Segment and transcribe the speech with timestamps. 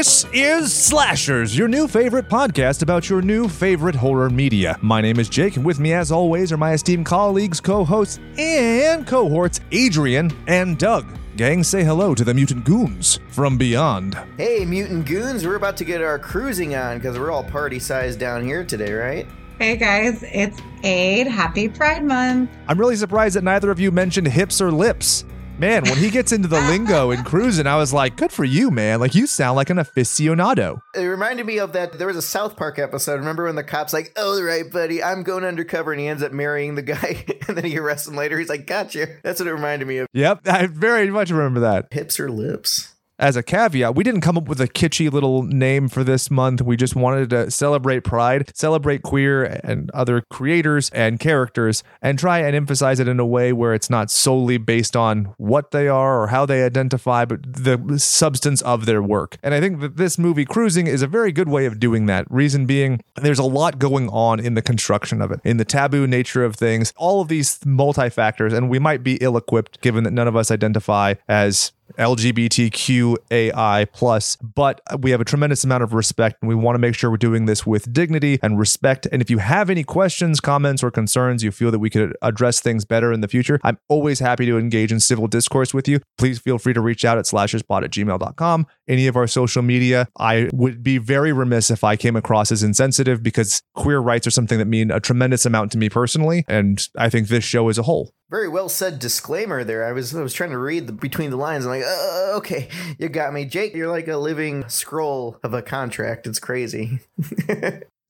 [0.00, 4.78] This is Slashers, your new favorite podcast about your new favorite horror media.
[4.80, 8.18] My name is Jake, and with me, as always, are my esteemed colleagues, co hosts,
[8.38, 11.06] and cohorts, Adrian and Doug.
[11.36, 14.18] Gang, say hello to the mutant goons from beyond.
[14.38, 18.18] Hey, mutant goons, we're about to get our cruising on because we're all party sized
[18.18, 19.26] down here today, right?
[19.58, 21.26] Hey guys, it's Aid.
[21.26, 22.48] Happy Pride Month.
[22.68, 25.26] I'm really surprised that neither of you mentioned hips or lips.
[25.60, 28.70] Man, when he gets into the lingo and cruising, I was like, good for you,
[28.70, 28.98] man.
[28.98, 30.80] Like, you sound like an aficionado.
[30.94, 31.98] It reminded me of that.
[31.98, 33.16] There was a South Park episode.
[33.16, 36.32] Remember when the cop's like, "Oh, right, buddy, I'm going undercover," and he ends up
[36.32, 38.38] marrying the guy, and then he arrests him later.
[38.38, 40.08] He's like, "Gotcha." That's what it reminded me of.
[40.14, 41.88] Yep, I very much remember that.
[41.90, 42.94] Hips or lips?
[43.20, 46.62] As a caveat, we didn't come up with a kitschy little name for this month.
[46.62, 52.38] We just wanted to celebrate pride, celebrate queer and other creators and characters, and try
[52.38, 56.22] and emphasize it in a way where it's not solely based on what they are
[56.22, 59.36] or how they identify, but the substance of their work.
[59.42, 62.26] And I think that this movie, Cruising, is a very good way of doing that.
[62.30, 66.06] Reason being, there's a lot going on in the construction of it, in the taboo
[66.06, 70.04] nature of things, all of these multi factors, and we might be ill equipped given
[70.04, 75.92] that none of us identify as LGBTQAI plus, but we have a tremendous amount of
[75.92, 79.06] respect and we want to make sure we're doing this with dignity and respect.
[79.12, 82.60] And if you have any questions, comments, or concerns, you feel that we could address
[82.60, 86.00] things better in the future, I'm always happy to engage in civil discourse with you.
[86.18, 90.08] Please feel free to reach out at slasherspot at gmail.com, any of our social media.
[90.18, 94.30] I would be very remiss if I came across as insensitive because queer rights are
[94.30, 96.44] something that mean a tremendous amount to me personally.
[96.48, 98.12] And I think this show as a whole.
[98.30, 99.84] Very well said disclaimer there.
[99.84, 101.66] I was I was trying to read the, between the lines.
[101.66, 103.74] I'm like, uh, okay, you got me, Jake.
[103.74, 106.28] You're like a living scroll of a contract.
[106.28, 107.00] It's crazy.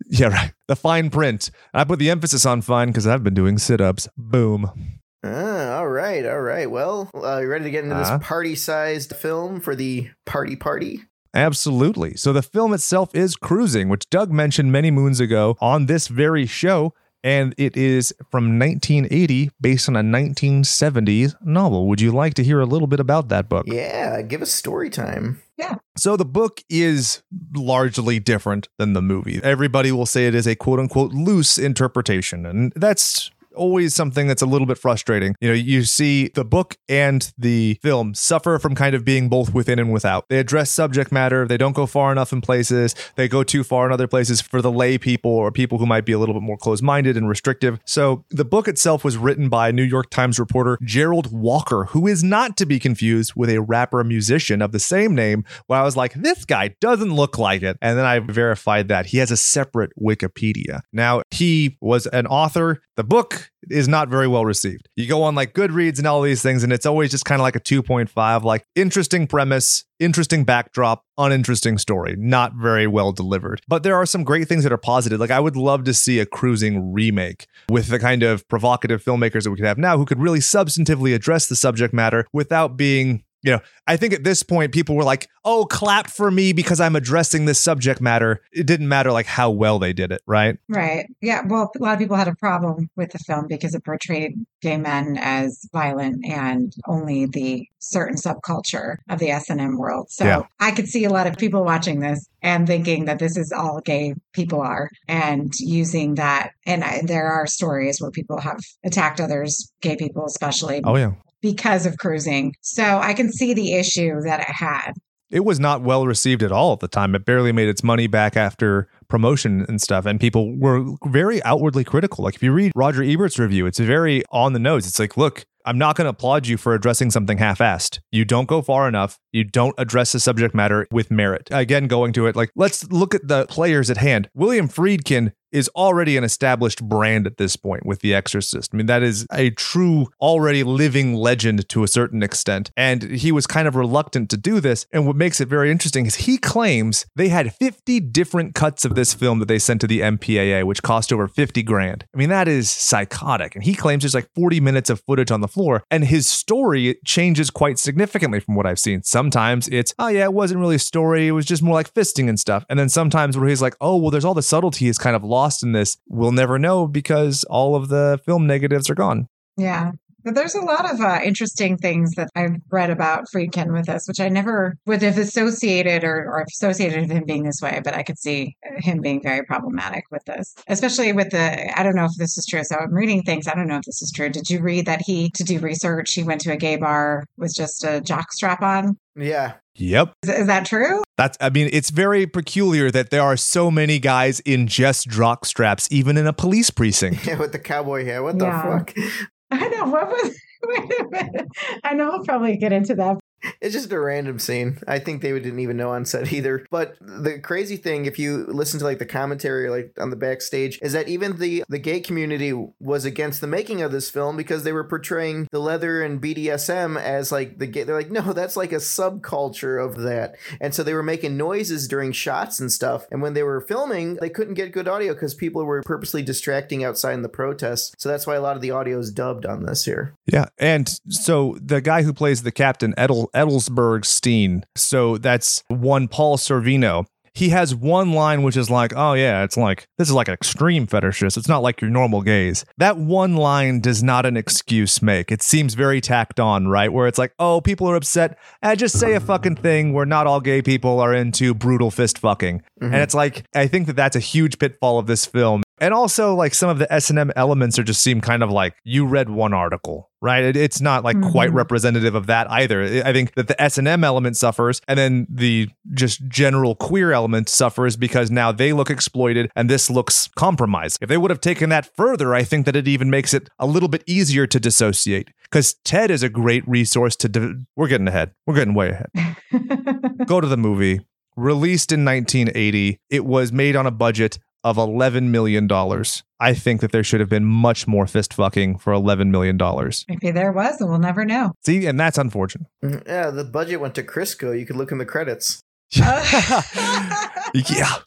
[0.09, 0.53] yeah, right.
[0.69, 1.51] The fine print.
[1.73, 4.09] I put the emphasis on fine because I've been doing sit ups.
[4.19, 4.99] Boom.
[5.25, 6.71] Ah, all right, all right.
[6.71, 11.03] Well, uh, you ready to get into uh, this party-sized film for the party party?
[11.33, 12.17] Absolutely.
[12.17, 16.47] So the film itself is Cruising, which Doug mentioned many moons ago on this very
[16.47, 16.93] show
[17.23, 21.87] and it is from 1980 based on a 1970s novel.
[21.89, 23.67] Would you like to hear a little bit about that book?
[23.69, 25.43] Yeah, give us story time.
[25.57, 25.77] Yeah.
[25.97, 27.23] So the book is
[27.55, 29.41] largely different than the movie.
[29.43, 34.43] Everybody will say it is a quote unquote loose interpretation, and that's always something that's
[34.43, 35.35] a little bit frustrating.
[35.41, 39.55] You know, you see the book and the film suffer from kind of being both
[39.55, 40.29] within and without.
[40.29, 43.87] They address subject matter, they don't go far enough in places, they go too far
[43.87, 46.43] in other places for the lay people or people who might be a little bit
[46.43, 47.79] more closed minded and restrictive.
[47.85, 52.23] So the book itself was written by New York Times reporter Gerald Walker, who is
[52.23, 55.45] not to be confused with a rapper musician of the same name.
[55.67, 57.77] Where I was like, this guy doesn't look like it.
[57.81, 60.81] And then I verified that he has a separate Wikipedia.
[60.93, 62.83] Now, he was an author.
[62.97, 64.89] The book is not very well received.
[64.97, 67.43] You go on like Goodreads and all these things, and it's always just kind of
[67.43, 73.61] like a 2.5, like interesting premise, interesting backdrop, uninteresting story, not very well delivered.
[73.69, 75.21] But there are some great things that are positive.
[75.21, 79.45] Like I would love to see a cruising remake with the kind of provocative filmmakers
[79.45, 83.25] that we could have now who could really substantively address the subject matter without being
[83.43, 86.81] you know, I think at this point people were like, "Oh, clap for me because
[86.81, 90.59] I'm addressing this subject matter." It didn't matter like how well they did it, right?
[90.69, 91.07] Right.
[91.21, 91.43] Yeah.
[91.47, 94.77] Well, a lot of people had a problem with the film because it portrayed gay
[94.77, 100.11] men as violent and only the certain subculture of the S and M world.
[100.11, 100.43] So yeah.
[100.61, 103.81] I could see a lot of people watching this and thinking that this is all
[103.81, 106.53] gay people are, and using that.
[106.67, 110.83] And I, there are stories where people have attacked others, gay people especially.
[110.85, 112.55] Oh yeah because of cruising.
[112.61, 114.93] So I can see the issue that it had.
[115.31, 117.15] It was not well received at all at the time.
[117.15, 120.05] It barely made its money back after promotion and stuff.
[120.05, 122.25] And people were very outwardly critical.
[122.25, 124.89] Like if you read Roger Ebert's review, it's very on the nose.
[124.89, 128.01] It's like, look, I'm not going to applaud you for addressing something half assed.
[128.11, 129.19] You don't go far enough.
[129.31, 131.49] You don't address the subject matter with merit.
[131.51, 134.29] Again, going to it, like, let's look at the players at hand.
[134.35, 138.71] William Friedkin is already an established brand at this point with The Exorcist.
[138.73, 142.71] I mean, that is a true, already living legend to a certain extent.
[142.77, 144.87] And he was kind of reluctant to do this.
[144.93, 148.95] And what makes it very interesting is he claims they had 50 different cuts of
[148.95, 152.05] this film that they sent to the MPAA, which cost over 50 grand.
[152.15, 153.55] I mean, that is psychotic.
[153.55, 155.85] And he claims there's like 40 minutes of footage on the floor.
[155.91, 159.03] And his story changes quite significantly from what I've seen.
[159.03, 161.29] Sometimes it's, oh, yeah, it wasn't really a story.
[161.29, 162.65] It was just more like fisting and stuff.
[162.69, 165.25] And then sometimes where he's like, oh, well, there's all the subtlety is kind of
[165.25, 165.97] lost in this.
[166.09, 169.29] We'll never know because all of the film negatives are gone.
[169.57, 169.93] Yeah.
[170.23, 174.07] But there's a lot of uh, interesting things that I've read about Friedkin with this,
[174.07, 178.03] which I never would have associated or, or associated him being this way, but I
[178.03, 182.17] could see him being very problematic with this, especially with the, I don't know if
[182.19, 182.65] this is true.
[182.65, 183.49] So I'm reading things.
[183.49, 184.29] I don't know if this is true.
[184.29, 187.55] Did you read that he, to do research, he went to a gay bar with
[187.55, 188.99] just a jock strap on?
[189.17, 189.55] Yeah.
[189.81, 190.13] Yep.
[190.25, 191.03] Is, is that true?
[191.17, 195.45] That's, I mean, it's very peculiar that there are so many guys in just jock
[195.47, 197.27] straps, even in a police precinct.
[197.27, 198.23] Yeah, with the cowboy hair.
[198.23, 198.63] What Yeah.
[198.63, 198.95] the fuck?
[199.51, 199.87] I know.
[199.87, 200.37] What was.
[200.63, 201.49] Wait a minute.
[201.83, 203.19] I know we'll probably get into that.
[203.61, 204.79] It's just a random scene.
[204.89, 206.67] I think they didn't even know on set either.
[206.71, 210.79] But the crazy thing, if you listen to like the commentary, like on the backstage,
[210.81, 214.65] is that even the the gay community was against the making of this film because
[214.65, 217.83] they were portraying the leather and BDSM as like the gay.
[217.83, 220.37] They're like, no, that's like a subculture of that.
[220.61, 223.07] And so they were making noises during shots and stuff.
[223.11, 226.85] And when they were filming, they couldn't get good audio because people were purposely distracting
[226.85, 227.95] outside in the protests.
[227.99, 230.15] So that's why a lot of the audio is dubbed on this here.
[230.27, 230.47] Yeah.
[230.59, 236.37] And so the guy who plays the captain, Edel, Edelsberg Steen, so that's one Paul
[236.37, 237.07] Sorvino.
[237.33, 240.35] He has one line which is like, oh, yeah, it's like, this is like an
[240.35, 241.37] extreme fetishist.
[241.37, 242.65] It's not like your normal gays.
[242.79, 245.31] That one line does not an excuse make.
[245.31, 246.93] It seems very tacked on, right?
[246.93, 248.37] Where it's like, oh, people are upset.
[248.63, 252.19] I just say a fucking thing where not all gay people are into brutal fist
[252.19, 252.63] fucking.
[252.81, 253.01] And mm-hmm.
[253.01, 255.63] it's like, I think that that's a huge pitfall of this film.
[255.79, 258.51] And also, like some of the S and M elements are just seem kind of
[258.51, 260.45] like you read one article, right?
[260.45, 261.55] It, it's not like quite Mhm.
[261.55, 262.83] representative of that either.
[262.83, 266.75] I I think that the S and M element suffers, and then the just general
[266.75, 270.99] queer element suffers because now they look exploited, and this looks compromised.
[271.01, 273.67] If they would have taken that further, I think that it even makes it a
[273.67, 275.31] little bit easier to dissociate.
[275.45, 277.29] Because Ted is a great resource to.
[277.29, 278.33] Di- We're getting ahead.
[278.47, 279.37] We're getting way ahead
[280.27, 281.01] go to the movie.
[281.37, 286.23] Released in 1980, it was made on a budget of 11 million dollars.
[286.39, 290.05] I think that there should have been much more fist fucking for 11 million dollars.
[290.09, 291.53] Maybe there was, and we'll never know.
[291.65, 292.67] See, and that's unfortunate.
[292.83, 293.07] Mhm.
[293.07, 294.59] Yeah, the budget went to Crisco.
[294.59, 295.63] You could look in the credits.
[295.95, 296.63] yeah,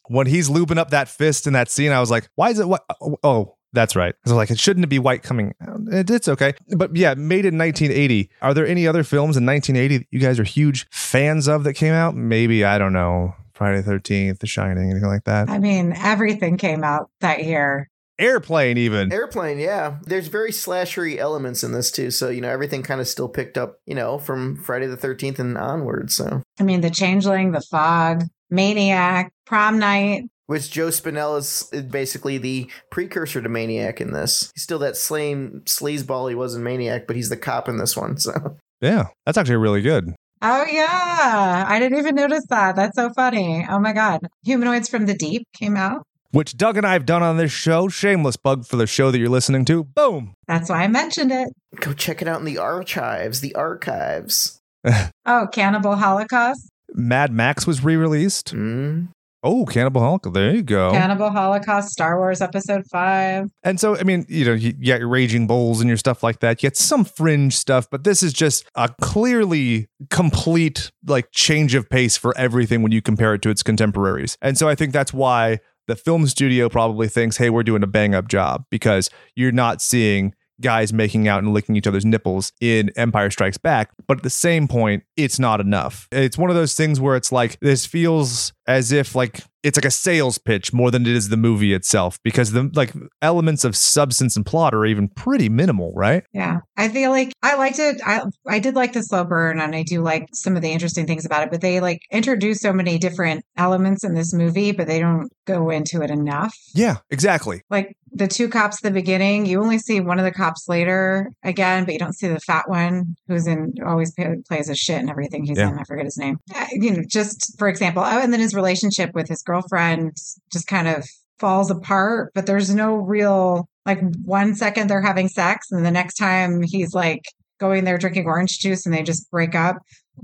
[0.08, 2.68] when he's lubing up that fist in that scene, I was like, "Why is it
[2.68, 2.84] what?
[3.22, 5.54] Oh, that's right." Because like, it shouldn't be white coming.
[5.60, 5.80] out.
[5.88, 8.30] It's okay, but yeah, made in 1980.
[8.42, 11.74] Are there any other films in 1980 that you guys are huge fans of that
[11.74, 12.14] came out?
[12.16, 13.34] Maybe I don't know.
[13.54, 15.48] Friday the 13th, The Shining, anything like that.
[15.48, 17.88] I mean, everything came out that year.
[18.18, 19.12] Airplane, even.
[19.12, 19.96] Airplane, yeah.
[20.04, 22.10] There's very slashery elements in this too.
[22.12, 25.40] So, you know, everything kind of still picked up, you know, from Friday the 13th
[25.40, 26.12] and onward.
[26.12, 30.24] So, I mean, The Changeling, The Fog, Maniac, Prom Night.
[30.46, 34.52] which Joe Spinell is is basically the precursor to Maniac in this.
[34.54, 37.96] He's still that same sleazeball he was in Maniac, but he's the cop in this
[37.96, 38.16] one.
[38.18, 40.14] So, Yeah, that's actually really good.
[40.46, 41.64] Oh, yeah.
[41.66, 42.76] I didn't even notice that.
[42.76, 43.66] That's so funny.
[43.68, 44.20] Oh, my God.
[44.44, 46.02] Humanoids from the Deep came out.
[46.32, 47.88] Which Doug and I have done on this show.
[47.88, 49.84] Shameless bug for the show that you're listening to.
[49.84, 50.34] Boom.
[50.46, 51.48] That's why I mentioned it.
[51.80, 54.60] go check it out in the archives, the archives.
[55.26, 56.68] Oh, Cannibal Holocaust.
[56.92, 58.54] Mad Max was re released.
[58.54, 59.08] Mm.
[59.44, 60.32] Oh, Cannibal Holocaust.
[60.32, 60.90] There you go.
[60.90, 63.50] Cannibal Holocaust, Star Wars Episode 5.
[63.62, 66.22] And so, I mean, you know, you, you got your Raging Bulls and your stuff
[66.22, 66.62] like that.
[66.62, 71.90] You get some fringe stuff, but this is just a clearly complete like change of
[71.90, 74.38] pace for everything when you compare it to its contemporaries.
[74.40, 77.86] And so I think that's why the film studio probably thinks, hey, we're doing a
[77.86, 80.32] bang up job because you're not seeing
[80.62, 83.90] guys making out and licking each other's nipples in Empire Strikes Back.
[84.08, 86.08] But at the same point, it's not enough.
[86.10, 89.84] It's one of those things where it's like, this feels as if like it's like
[89.86, 92.92] a sales pitch more than it is the movie itself because the like
[93.22, 96.22] elements of substance and plot are even pretty minimal, right?
[96.34, 96.58] Yeah.
[96.76, 97.98] I feel like I liked it.
[98.04, 101.06] I I did like the slow burn and I do like some of the interesting
[101.06, 104.86] things about it, but they like introduce so many different elements in this movie, but
[104.86, 106.54] they don't go into it enough.
[106.74, 107.62] Yeah, exactly.
[107.70, 111.30] Like the two cops at the beginning, you only see one of the cops later
[111.42, 115.00] again, but you don't see the fat one who's in always play, plays a shit
[115.00, 115.70] and everything he's Yeah.
[115.70, 115.78] in.
[115.78, 116.36] I forget his name.
[116.72, 120.16] You know, just for example, oh, and then his relationship with his girlfriend
[120.52, 121.06] just kind of
[121.38, 126.14] falls apart, but there's no real like one second they're having sex and the next
[126.14, 127.22] time he's like
[127.60, 129.76] going there drinking orange juice and they just break up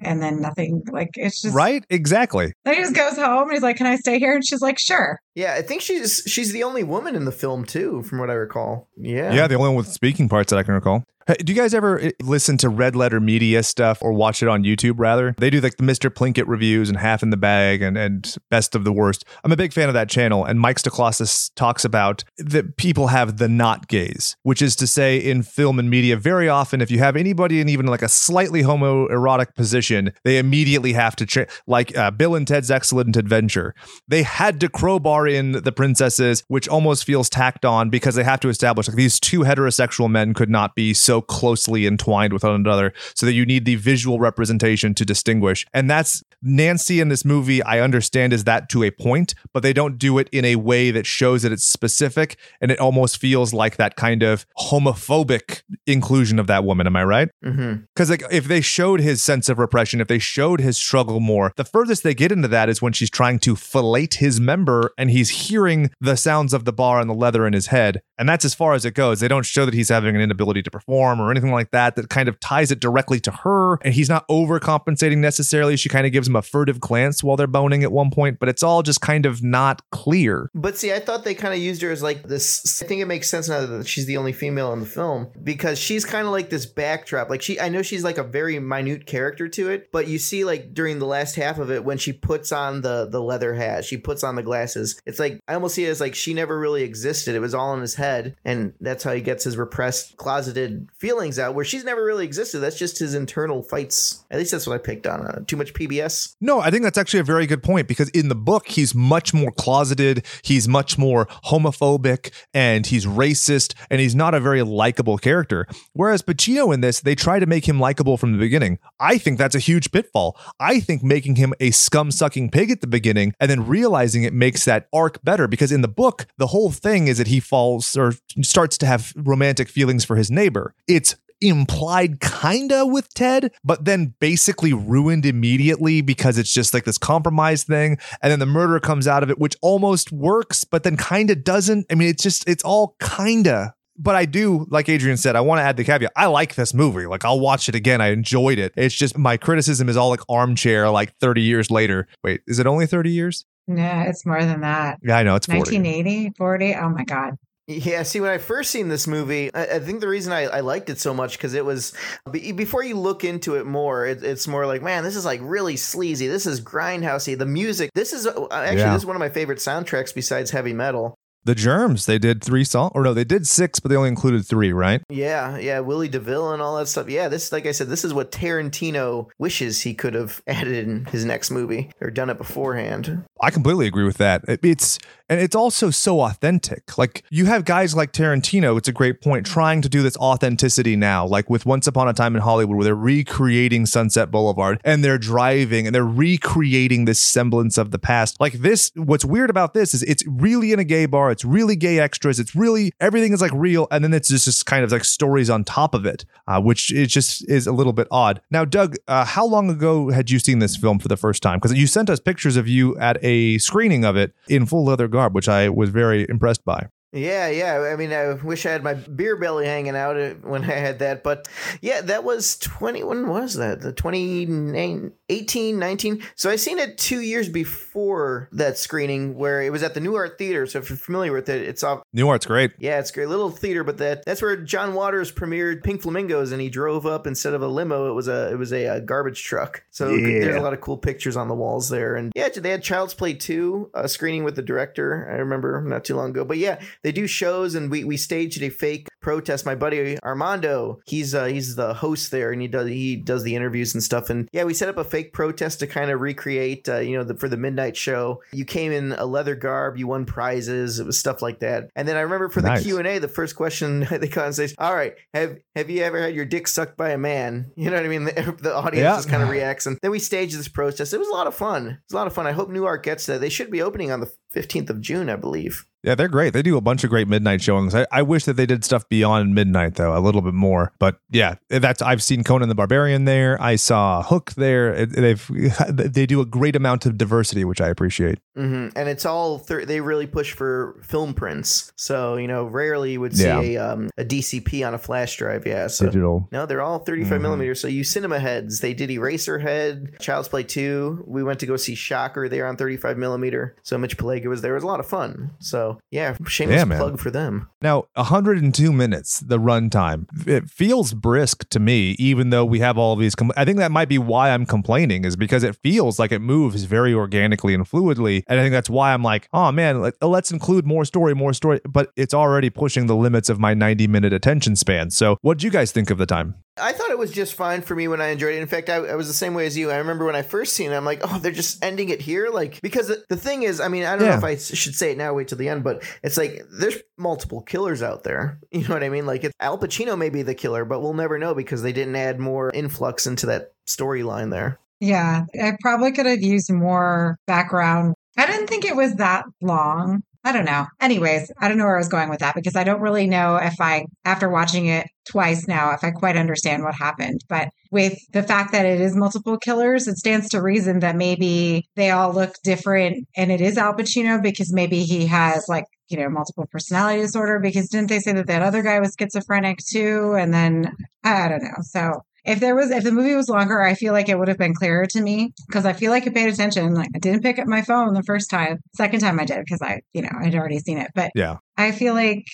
[0.02, 1.84] and then nothing like it's just Right?
[1.90, 2.52] Exactly.
[2.64, 4.78] then he just goes home and he's like can i stay here and she's like
[4.78, 8.30] sure Yeah, I think she's she's the only woman in the film too, from what
[8.30, 8.88] I recall.
[8.96, 9.32] Yeah.
[9.32, 11.04] Yeah, the only one with speaking parts that I can recall.
[11.26, 14.64] Do you guys ever eh, listen to Red Letter Media stuff or watch it on
[14.64, 15.34] YouTube rather?
[15.38, 16.10] They do like the Mr.
[16.10, 19.24] Plinkett reviews and Half in the Bag and, and Best of the Worst.
[19.44, 20.44] I'm a big fan of that channel.
[20.44, 25.18] And Mike Stoklossis talks about that people have the not gaze, which is to say
[25.18, 28.62] in film and media, very often if you have anybody in even like a slightly
[28.62, 33.74] homoerotic position, they immediately have to, tra- like uh, Bill and Ted's Excellent Adventure.
[34.08, 38.40] They had to crowbar in the princesses, which almost feels tacked on because they have
[38.40, 42.54] to establish like these two heterosexual men could not be so closely entwined with one
[42.54, 45.66] another so that you need the visual representation to distinguish.
[45.72, 49.73] And that's Nancy in this movie, I understand is that to a point, but they
[49.73, 52.38] don't do it in a way that shows that it's specific.
[52.61, 56.87] And it almost feels like that kind of homophobic inclusion of that woman.
[56.87, 57.28] Am I right?
[57.44, 57.82] Mm-hmm.
[57.94, 61.52] Because like if they showed his sense of repression, if they showed his struggle more,
[61.56, 65.11] the furthest they get into that is when she's trying to fillet his member and
[65.11, 68.00] he's hearing the sounds of the bar and the leather in his head.
[68.18, 69.20] And that's as far as it goes.
[69.20, 72.09] They don't show that he's having an inability to perform or anything like that, that
[72.09, 73.76] kind of ties it directly to her.
[73.82, 75.76] And he's not overcompensating necessarily.
[75.76, 78.49] She kind of gives him a furtive glance while they're boning at one point, but
[78.49, 80.50] it's all just kind of not clear.
[80.54, 82.82] But see, I thought they kind of used her as like this.
[82.82, 85.78] I think it makes sense now that she's the only female in the film because
[85.78, 87.28] she's kind of like this backdrop.
[87.28, 90.44] Like she, I know she's like a very minute character to it, but you see
[90.44, 93.84] like during the last half of it when she puts on the the leather hat,
[93.84, 95.00] she puts on the glasses.
[95.04, 97.34] It's like I almost see it as like she never really existed.
[97.34, 101.38] It was all in his head, and that's how he gets his repressed, closeted feelings
[101.38, 101.54] out.
[101.54, 102.60] Where she's never really existed.
[102.60, 104.25] That's just his internal fights.
[104.30, 105.26] At least that's what I picked on.
[105.26, 106.19] Uh, too much PBS.
[106.40, 109.32] No, I think that's actually a very good point because in the book, he's much
[109.34, 110.26] more closeted.
[110.42, 115.66] He's much more homophobic and he's racist and he's not a very likable character.
[115.92, 118.78] Whereas Pacino in this, they try to make him likable from the beginning.
[118.98, 120.38] I think that's a huge pitfall.
[120.58, 124.32] I think making him a scum sucking pig at the beginning and then realizing it
[124.32, 127.96] makes that arc better because in the book, the whole thing is that he falls
[127.96, 130.74] or starts to have romantic feelings for his neighbor.
[130.88, 136.99] It's implied kinda with Ted, but then basically ruined immediately because it's just like this
[136.99, 137.99] compromise thing.
[138.23, 141.87] And then the murder comes out of it, which almost works, but then kinda doesn't.
[141.90, 143.75] I mean, it's just, it's all kinda.
[144.02, 146.12] But I do, like Adrian said, I want to add the caveat.
[146.16, 147.04] I like this movie.
[147.04, 148.00] Like, I'll watch it again.
[148.00, 148.73] I enjoyed it.
[148.75, 152.09] It's just my criticism is all like armchair, like 30 years later.
[152.25, 153.44] Wait, is it only 30 years?
[153.66, 155.00] Yeah, it's more than that.
[155.02, 155.35] Yeah, I know.
[155.35, 155.76] It's 40.
[155.76, 156.75] 1980, 40.
[156.76, 157.35] Oh my God.
[157.70, 160.60] Yeah, see, when I first seen this movie, I, I think the reason I, I,
[160.60, 161.92] liked it so much because it was
[162.32, 165.76] before you look into it more, it, it's more like, man, this is like really
[165.76, 166.26] sleazy.
[166.26, 167.38] This is grindhousey.
[167.38, 168.92] The music, this is uh, actually yeah.
[168.92, 171.14] this is one of my favorite soundtracks besides heavy metal.
[171.44, 174.47] The Germs, they did three songs, or no, they did six, but they only included
[174.47, 175.02] three, right?
[175.09, 177.09] Yeah, yeah, Willie DeVille and all that stuff.
[177.09, 181.06] Yeah, this, like I said, this is what Tarantino wishes he could have added in
[181.06, 183.25] his next movie or done it beforehand.
[183.40, 184.44] I completely agree with that.
[184.47, 184.99] It's
[185.30, 186.99] and it's also so authentic.
[186.99, 190.97] Like you have guys like Tarantino, it's a great point, trying to do this authenticity
[190.97, 195.04] now, like with Once Upon a Time in Hollywood, where they're recreating Sunset Boulevard and
[195.04, 198.40] they're driving and they're recreating this semblance of the past.
[198.40, 201.76] Like this, what's weird about this is it's really in a gay bar it's really
[201.76, 202.38] gay extras.
[202.38, 205.50] It's really everything is like real, and then it's just, just kind of like stories
[205.50, 208.40] on top of it, uh, which it just is a little bit odd.
[208.50, 211.58] Now, Doug, uh, how long ago had you seen this film for the first time?
[211.58, 215.08] Because you sent us pictures of you at a screening of it in full leather
[215.08, 216.88] garb, which I was very impressed by.
[217.12, 217.90] Yeah, yeah.
[217.92, 221.00] I mean, I wish I had my beer belly hanging out uh, when I had
[221.00, 221.24] that.
[221.24, 221.48] But
[221.80, 223.02] yeah, that was 20.
[223.02, 223.80] When was that?
[223.80, 226.22] The 2018, 19.
[226.36, 230.38] So I seen it two years before that screening where it was at the Nuart
[230.38, 230.66] Theater.
[230.66, 232.02] So if you're familiar with it, it's off.
[232.14, 232.72] Nuart's great.
[232.78, 233.82] Yeah, it's great little theater.
[233.82, 237.62] But that that's where John Waters premiered Pink Flamingos and he drove up instead of
[237.62, 238.08] a limo.
[238.08, 239.82] It was a it was a, a garbage truck.
[239.90, 240.44] So yeah.
[240.44, 242.14] there's a lot of cool pictures on the walls there.
[242.14, 245.28] And yeah, they had Child's Play 2 a screening with the director.
[245.28, 246.44] I remember not too long ago.
[246.44, 249.66] But yeah, they do shows and we we staged a fake protest.
[249.66, 253.54] My buddy Armando, he's uh, he's the host there and he does he does the
[253.54, 254.30] interviews and stuff.
[254.30, 257.25] And yeah, we set up a fake protest to kind of recreate, uh, you know,
[257.25, 258.42] the, for the midnight show.
[258.52, 261.90] You came in a leather garb, you won prizes, it was stuff like that.
[261.97, 262.78] And then I remember for nice.
[262.78, 265.90] the Q and A, the first question they come and say, "All right, have have
[265.90, 268.25] you ever had your dick sucked by a man?" You know what I mean?
[268.25, 269.16] The, the audience yeah.
[269.16, 271.14] just kind of reacts, and then we staged this protest.
[271.14, 271.87] It was a lot of fun.
[271.87, 272.47] It was a lot of fun.
[272.47, 273.40] I hope Nuart gets that.
[273.40, 275.87] They should be opening on the 15th of June, I believe.
[276.02, 276.54] Yeah, they're great.
[276.54, 277.95] They do a bunch of great midnight showings.
[277.95, 280.92] I, I, wish that they did stuff beyond midnight though, a little bit more.
[280.99, 283.61] But yeah, that's I've seen Conan the Barbarian there.
[283.61, 285.04] I saw Hook there.
[285.04, 285.47] They've
[285.88, 288.38] they do a great amount of diversity, which I appreciate.
[288.57, 288.99] Mm-hmm.
[288.99, 291.92] And it's all thir- they really push for film prints.
[291.97, 293.61] So you know, rarely you would see yeah.
[293.61, 295.66] a um, a DCP on a flash drive.
[295.66, 296.49] Yeah, so digital.
[296.50, 297.42] No, they're all 35 mm-hmm.
[297.42, 297.80] millimeters.
[297.80, 298.80] So you cinema heads.
[298.80, 301.23] They did Eraserhead, Child's Play two.
[301.26, 303.76] We went to go see Shocker there on 35 millimeter.
[303.83, 304.73] So Mitch Pileggi was there.
[304.73, 305.52] It was a lot of fun.
[305.59, 307.68] So yeah, shameless yeah, plug for them.
[307.82, 310.26] Now, 102 minutes, the runtime.
[310.47, 313.35] It feels brisk to me, even though we have all these.
[313.35, 316.40] Com- I think that might be why I'm complaining, is because it feels like it
[316.40, 318.42] moves very organically and fluidly.
[318.47, 321.52] And I think that's why I'm like, oh man, let, let's include more story, more
[321.52, 321.80] story.
[321.88, 325.11] But it's already pushing the limits of my 90 minute attention span.
[325.11, 326.54] So, what do you guys think of the time?
[326.80, 328.60] I thought it was just fine for me when I enjoyed it.
[328.62, 329.90] In fact, I, I was the same way as you.
[329.90, 332.49] I remember when I first seen it, I'm like, oh, they're just ending it here,
[332.50, 334.32] like because the, the thing is, I mean, I don't Yeah.
[334.32, 336.96] know if I should say it now, wait till the end, but it's like there's
[337.18, 338.58] multiple killers out there.
[338.72, 339.26] You know what I mean?
[339.26, 342.16] Like it's, Al Pacino may be the killer, but we'll never know because they didn't
[342.16, 344.78] add more influx into that storyline there.
[345.00, 348.14] Yeah, I probably could have used more background.
[348.38, 350.22] I didn't think it was that long.
[350.42, 350.87] I don't know.
[351.00, 353.56] Anyways, I don't know where I was going with that because I don't really know
[353.56, 357.42] if I, after watching it twice now, if I quite understand what happened.
[357.49, 361.88] But with the fact that it is multiple killers, it stands to reason that maybe
[361.94, 366.16] they all look different and it is Al Pacino because maybe he has like, you
[366.16, 370.35] know, multiple personality disorder because didn't they say that that other guy was schizophrenic too?
[370.38, 371.82] And then I don't know.
[371.82, 374.59] So if there was if the movie was longer i feel like it would have
[374.59, 377.59] been clearer to me because i feel like i paid attention like i didn't pick
[377.59, 380.54] up my phone the first time second time i did because i you know i'd
[380.54, 381.56] already seen it but Yeah.
[381.76, 382.44] i feel like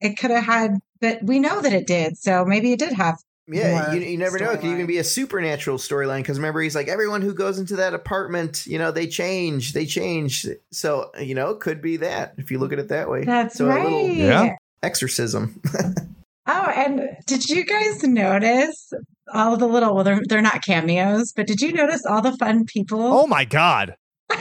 [0.00, 3.16] it could have had but we know that it did so maybe it did have
[3.48, 4.50] Yeah, you, you never know.
[4.52, 4.74] It could storyline.
[4.74, 8.66] even be a supernatural storyline because remember, he's like, everyone who goes into that apartment,
[8.68, 10.46] you know, they change, they change.
[10.70, 13.24] So, you know, it could be that if you look at it that way.
[13.24, 14.54] that's so right a little Yeah.
[14.84, 15.60] exorcism.
[16.46, 18.92] oh and did you guys notice
[19.32, 22.64] all the little well they're, they're not cameos but did you notice all the fun
[22.64, 23.96] people Oh my God.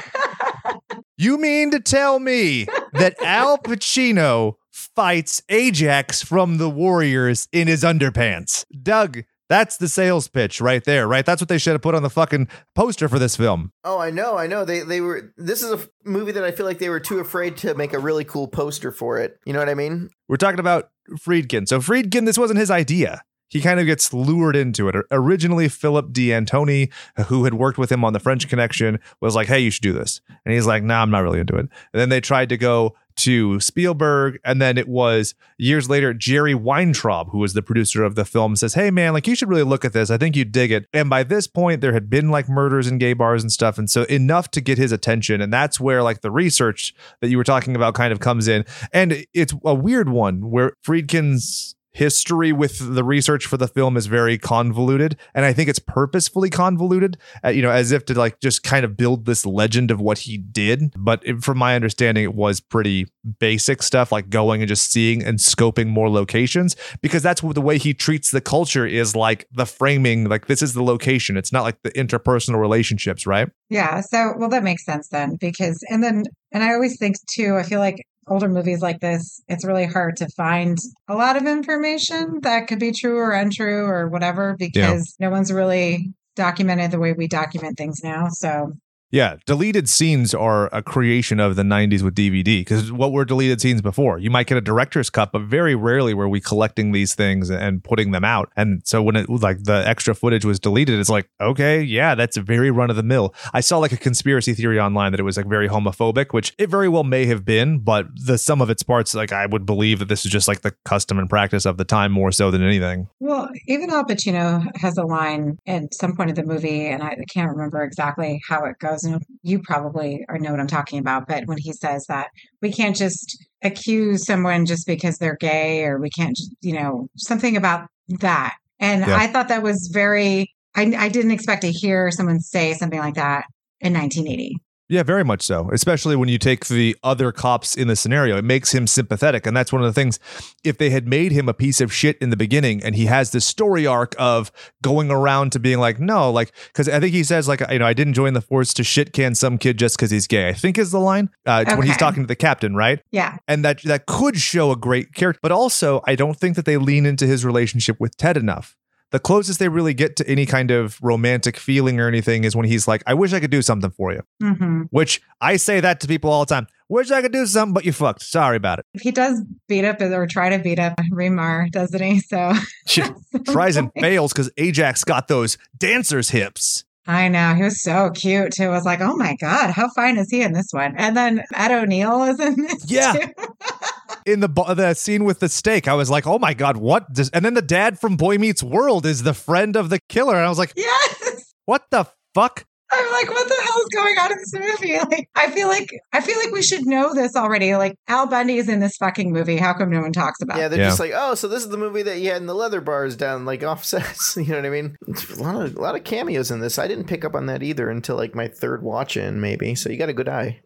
[1.18, 7.84] You mean to tell me that Al Pacino fights Ajax from the Warriors in his
[7.84, 8.66] underpants?
[8.82, 11.24] Doug, that's the sales pitch right there, right?
[11.24, 13.72] That's what they should have put on the fucking poster for this film.
[13.84, 14.66] oh, I know, I know.
[14.66, 15.32] They they were.
[15.38, 17.94] This is a f- movie that I feel like they were too afraid to make
[17.94, 19.38] a really cool poster for it.
[19.46, 20.10] You know what I mean?
[20.28, 21.68] We're talking about Friedkin.
[21.68, 23.22] So Friedkin, this wasn't his idea.
[23.52, 24.96] He kind of gets lured into it.
[25.12, 26.92] Originally, Philip D'Antoni,
[27.28, 29.94] who had worked with him on The French Connection, was like, "Hey, you should do
[29.94, 32.58] this," and he's like, "Nah, I'm not really into it." And then they tried to
[32.58, 38.06] go to Spielberg, and then it was years later, Jerry Weintraub, who was the producer
[38.06, 40.10] of the film, says, "Hey, man, like you should really look at this.
[40.10, 43.00] I think you'd dig it." And by this point, there had been like murders in
[43.00, 45.42] gay bars and stuff, and so enough to get his attention.
[45.42, 48.64] And that's where like the research that you were talking about kind of comes in.
[48.94, 54.08] And it's a weird one where Friedkin's history with the research for the film is
[54.08, 58.40] very convoluted and i think it's purposefully convoluted uh, you know as if to like
[58.40, 62.24] just kind of build this legend of what he did but it, from my understanding
[62.24, 63.08] it was pretty
[63.40, 67.62] basic stuff like going and just seeing and scoping more locations because that's what the
[67.62, 71.52] way he treats the culture is like the framing like this is the location it's
[71.52, 74.02] not like the interpersonal relationships right Yeah.
[74.02, 77.64] So, well, that makes sense then because, and then, and I always think too, I
[77.64, 82.40] feel like older movies like this, it's really hard to find a lot of information
[82.44, 87.14] that could be true or untrue or whatever because no one's really documented the way
[87.14, 88.28] we document things now.
[88.30, 88.74] So,
[89.12, 93.60] Yeah, deleted scenes are a creation of the 90s with DVD because what were deleted
[93.60, 94.18] scenes before?
[94.20, 97.84] You might get a director's cut, but very rarely were we collecting these things and
[97.84, 98.54] putting them out.
[98.56, 102.38] And so when it like the extra footage was deleted, it's like, okay, yeah, that's
[102.38, 103.36] a very run of the mill.
[103.54, 106.70] I saw like a conspiracy theory online that it was like very homophobic, which it
[106.70, 110.00] very well may have been, but the sum of its parts, like I would believe
[110.00, 112.64] that this is just like the custom and practice of the time more so than
[112.64, 113.10] anything.
[113.20, 117.18] well, even Al Pacino has a line at some point in the movie, and I
[117.34, 119.01] can't remember exactly how it goes.
[119.04, 122.30] And you probably or know what I'm talking about, but when he says that
[122.62, 127.08] we can't just accuse someone just because they're gay, or we can't, just, you know,
[127.18, 127.88] something about
[128.20, 128.56] that.
[128.80, 129.16] And Yeah.
[129.16, 130.54] I thought that was very.
[130.76, 133.44] I, I didn't expect to hear someone say something like that
[133.82, 134.56] in 1980.
[134.92, 135.70] Yeah, very much so.
[135.72, 139.46] Especially when you take the other cops in the scenario, it makes him sympathetic.
[139.46, 140.20] And that's one of the things.
[140.66, 143.32] If they had made him a piece of shit in the beginning and he has
[143.32, 144.52] this story arc of
[144.82, 147.86] going around to being like, no, like, because I think he says, like, you know,
[147.86, 150.54] I didn't join the force to shit can some kid just because he's gay, I
[150.54, 153.02] think is the line uh, it's when he's talking to the captain, right?
[153.12, 155.40] Yeah, And that, that could show a great character.
[155.42, 158.76] But also, I don't think that they lean into his relationship with Ted enough.
[159.12, 162.66] The closest they really get to any kind of romantic feeling or anything is when
[162.66, 164.22] he's like, I wish I could do something for you.
[164.42, 166.68] hmm Which I say that to people all the time.
[166.90, 168.22] Wish I could do something, but you fucked.
[168.22, 168.86] Sorry about it.
[169.02, 172.20] he does beat up or try to beat up Remar, doesn't he?
[172.20, 172.54] So
[172.88, 173.04] she
[173.48, 176.84] Tries and fails because Ajax got those dancer's hips.
[177.08, 177.56] I know.
[177.56, 178.66] He was so cute too.
[178.66, 180.94] I was like, oh my God, how fine is he in this one?
[180.98, 182.86] And then Ed O'Neill is in this.
[182.92, 183.14] Yeah.
[184.26, 184.32] too.
[184.34, 187.30] In the the scene with the steak, I was like, "Oh my god, what?" Does-
[187.32, 190.46] and then the dad from Boy Meets World is the friend of the killer, and
[190.46, 191.54] I was like, yes.
[191.66, 194.98] "What the fuck?" I'm like, what the hell is going on in this movie?
[195.18, 197.74] Like, I feel like I feel like we should know this already.
[197.76, 199.56] Like, Al Bundy is in this fucking movie.
[199.56, 200.58] How come no one talks about?
[200.58, 200.88] Yeah, they're Yeah.
[200.90, 203.16] just like, oh, so this is the movie that you had in the leather bars
[203.16, 204.36] down like offsets.
[204.36, 204.98] you know what I mean?
[205.08, 206.78] It's a lot of a lot of cameos in this.
[206.78, 209.74] I didn't pick up on that either until like my third watch in, maybe.
[209.76, 210.60] So you got a good eye.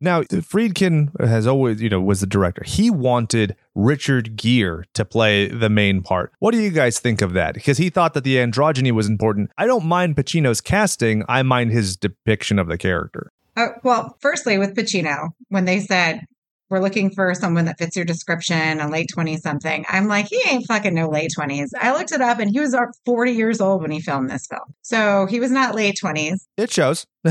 [0.00, 2.62] Now, Friedkin has always, you know, was the director.
[2.64, 6.32] He wanted Richard Gere to play the main part.
[6.38, 7.54] What do you guys think of that?
[7.54, 9.50] Because he thought that the androgyny was important.
[9.58, 13.32] I don't mind Pacino's casting, I mind his depiction of the character.
[13.56, 16.20] Uh, well, firstly, with Pacino, when they said
[16.70, 19.84] we're looking for someone that fits your description, a late 20 something.
[19.88, 21.68] I'm like, he ain't fucking no late 20s.
[21.80, 24.74] I looked it up and he was 40 years old when he filmed this film.
[24.82, 26.46] So he was not late 20s.
[26.56, 27.06] It shows.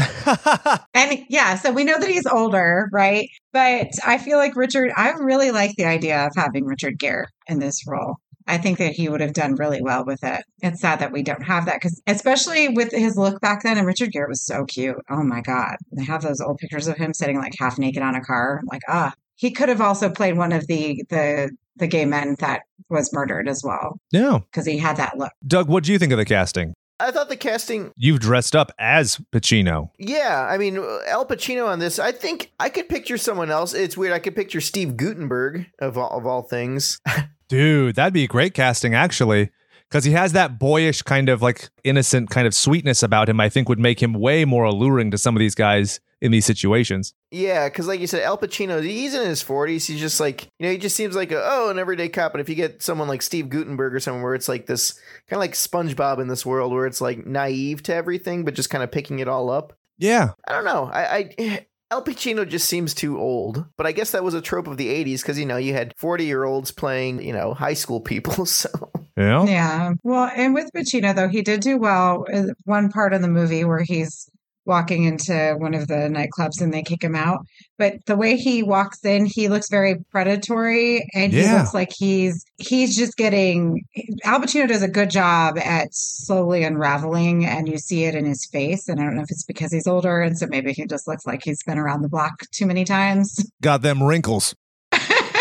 [0.94, 3.30] and yeah, so we know that he's older, right?
[3.54, 7.60] But I feel like Richard, I really like the idea of having Richard Gere in
[7.60, 8.18] this role.
[8.48, 10.44] I think that he would have done really well with it.
[10.62, 13.86] It's sad that we don't have that because, especially with his look back then, and
[13.86, 14.96] Richard Gere was so cute.
[15.10, 15.76] Oh my God.
[15.92, 18.62] They have those old pictures of him sitting like half naked on a car.
[18.72, 22.64] Like, ah, he could have also played one of the the the gay men that
[22.90, 24.00] was murdered as well.
[24.12, 25.32] Yeah, because he had that look.
[25.46, 26.74] Doug, what do you think of the casting?
[27.00, 27.92] I thought the casting.
[27.96, 29.92] You've dressed up as Pacino.
[30.00, 32.00] Yeah, I mean Al Pacino on this.
[32.00, 33.74] I think I could picture someone else.
[33.74, 34.14] It's weird.
[34.14, 37.00] I could picture Steve Guttenberg of all, of all things.
[37.48, 39.52] Dude, that'd be great casting actually.
[39.90, 43.48] Because he has that boyish kind of like innocent kind of sweetness about him, I
[43.48, 47.14] think would make him way more alluring to some of these guys in these situations.
[47.32, 49.88] Yeah, because like you said, Al Pacino, he's in his forties.
[49.88, 52.32] He's just like you know, he just seems like a, oh, an everyday cop.
[52.32, 54.94] But if you get someone like Steve Guttenberg or someone where it's like this
[55.28, 58.70] kind of like SpongeBob in this world, where it's like naive to everything, but just
[58.70, 59.74] kind of picking it all up.
[59.98, 60.90] Yeah, I don't know.
[60.92, 64.68] I, I Al Pacino just seems too old, but I guess that was a trope
[64.68, 67.76] of the '80s because you know you had 40 year olds playing you know high
[67.76, 68.46] school people.
[68.58, 68.70] So
[69.16, 69.94] yeah, yeah.
[70.04, 72.26] Well, and with Pacino though, he did do well.
[72.32, 74.30] Uh, one part of the movie where he's
[74.68, 77.46] walking into one of the nightclubs and they kick him out.
[77.78, 81.44] But the way he walks in, he looks very predatory and yeah.
[81.44, 83.86] he looks like he's he's just getting
[84.24, 88.46] Al Pacino does a good job at slowly unraveling and you see it in his
[88.46, 88.90] face.
[88.90, 91.26] And I don't know if it's because he's older and so maybe he just looks
[91.26, 93.50] like he's been around the block too many times.
[93.62, 94.54] Got them wrinkles.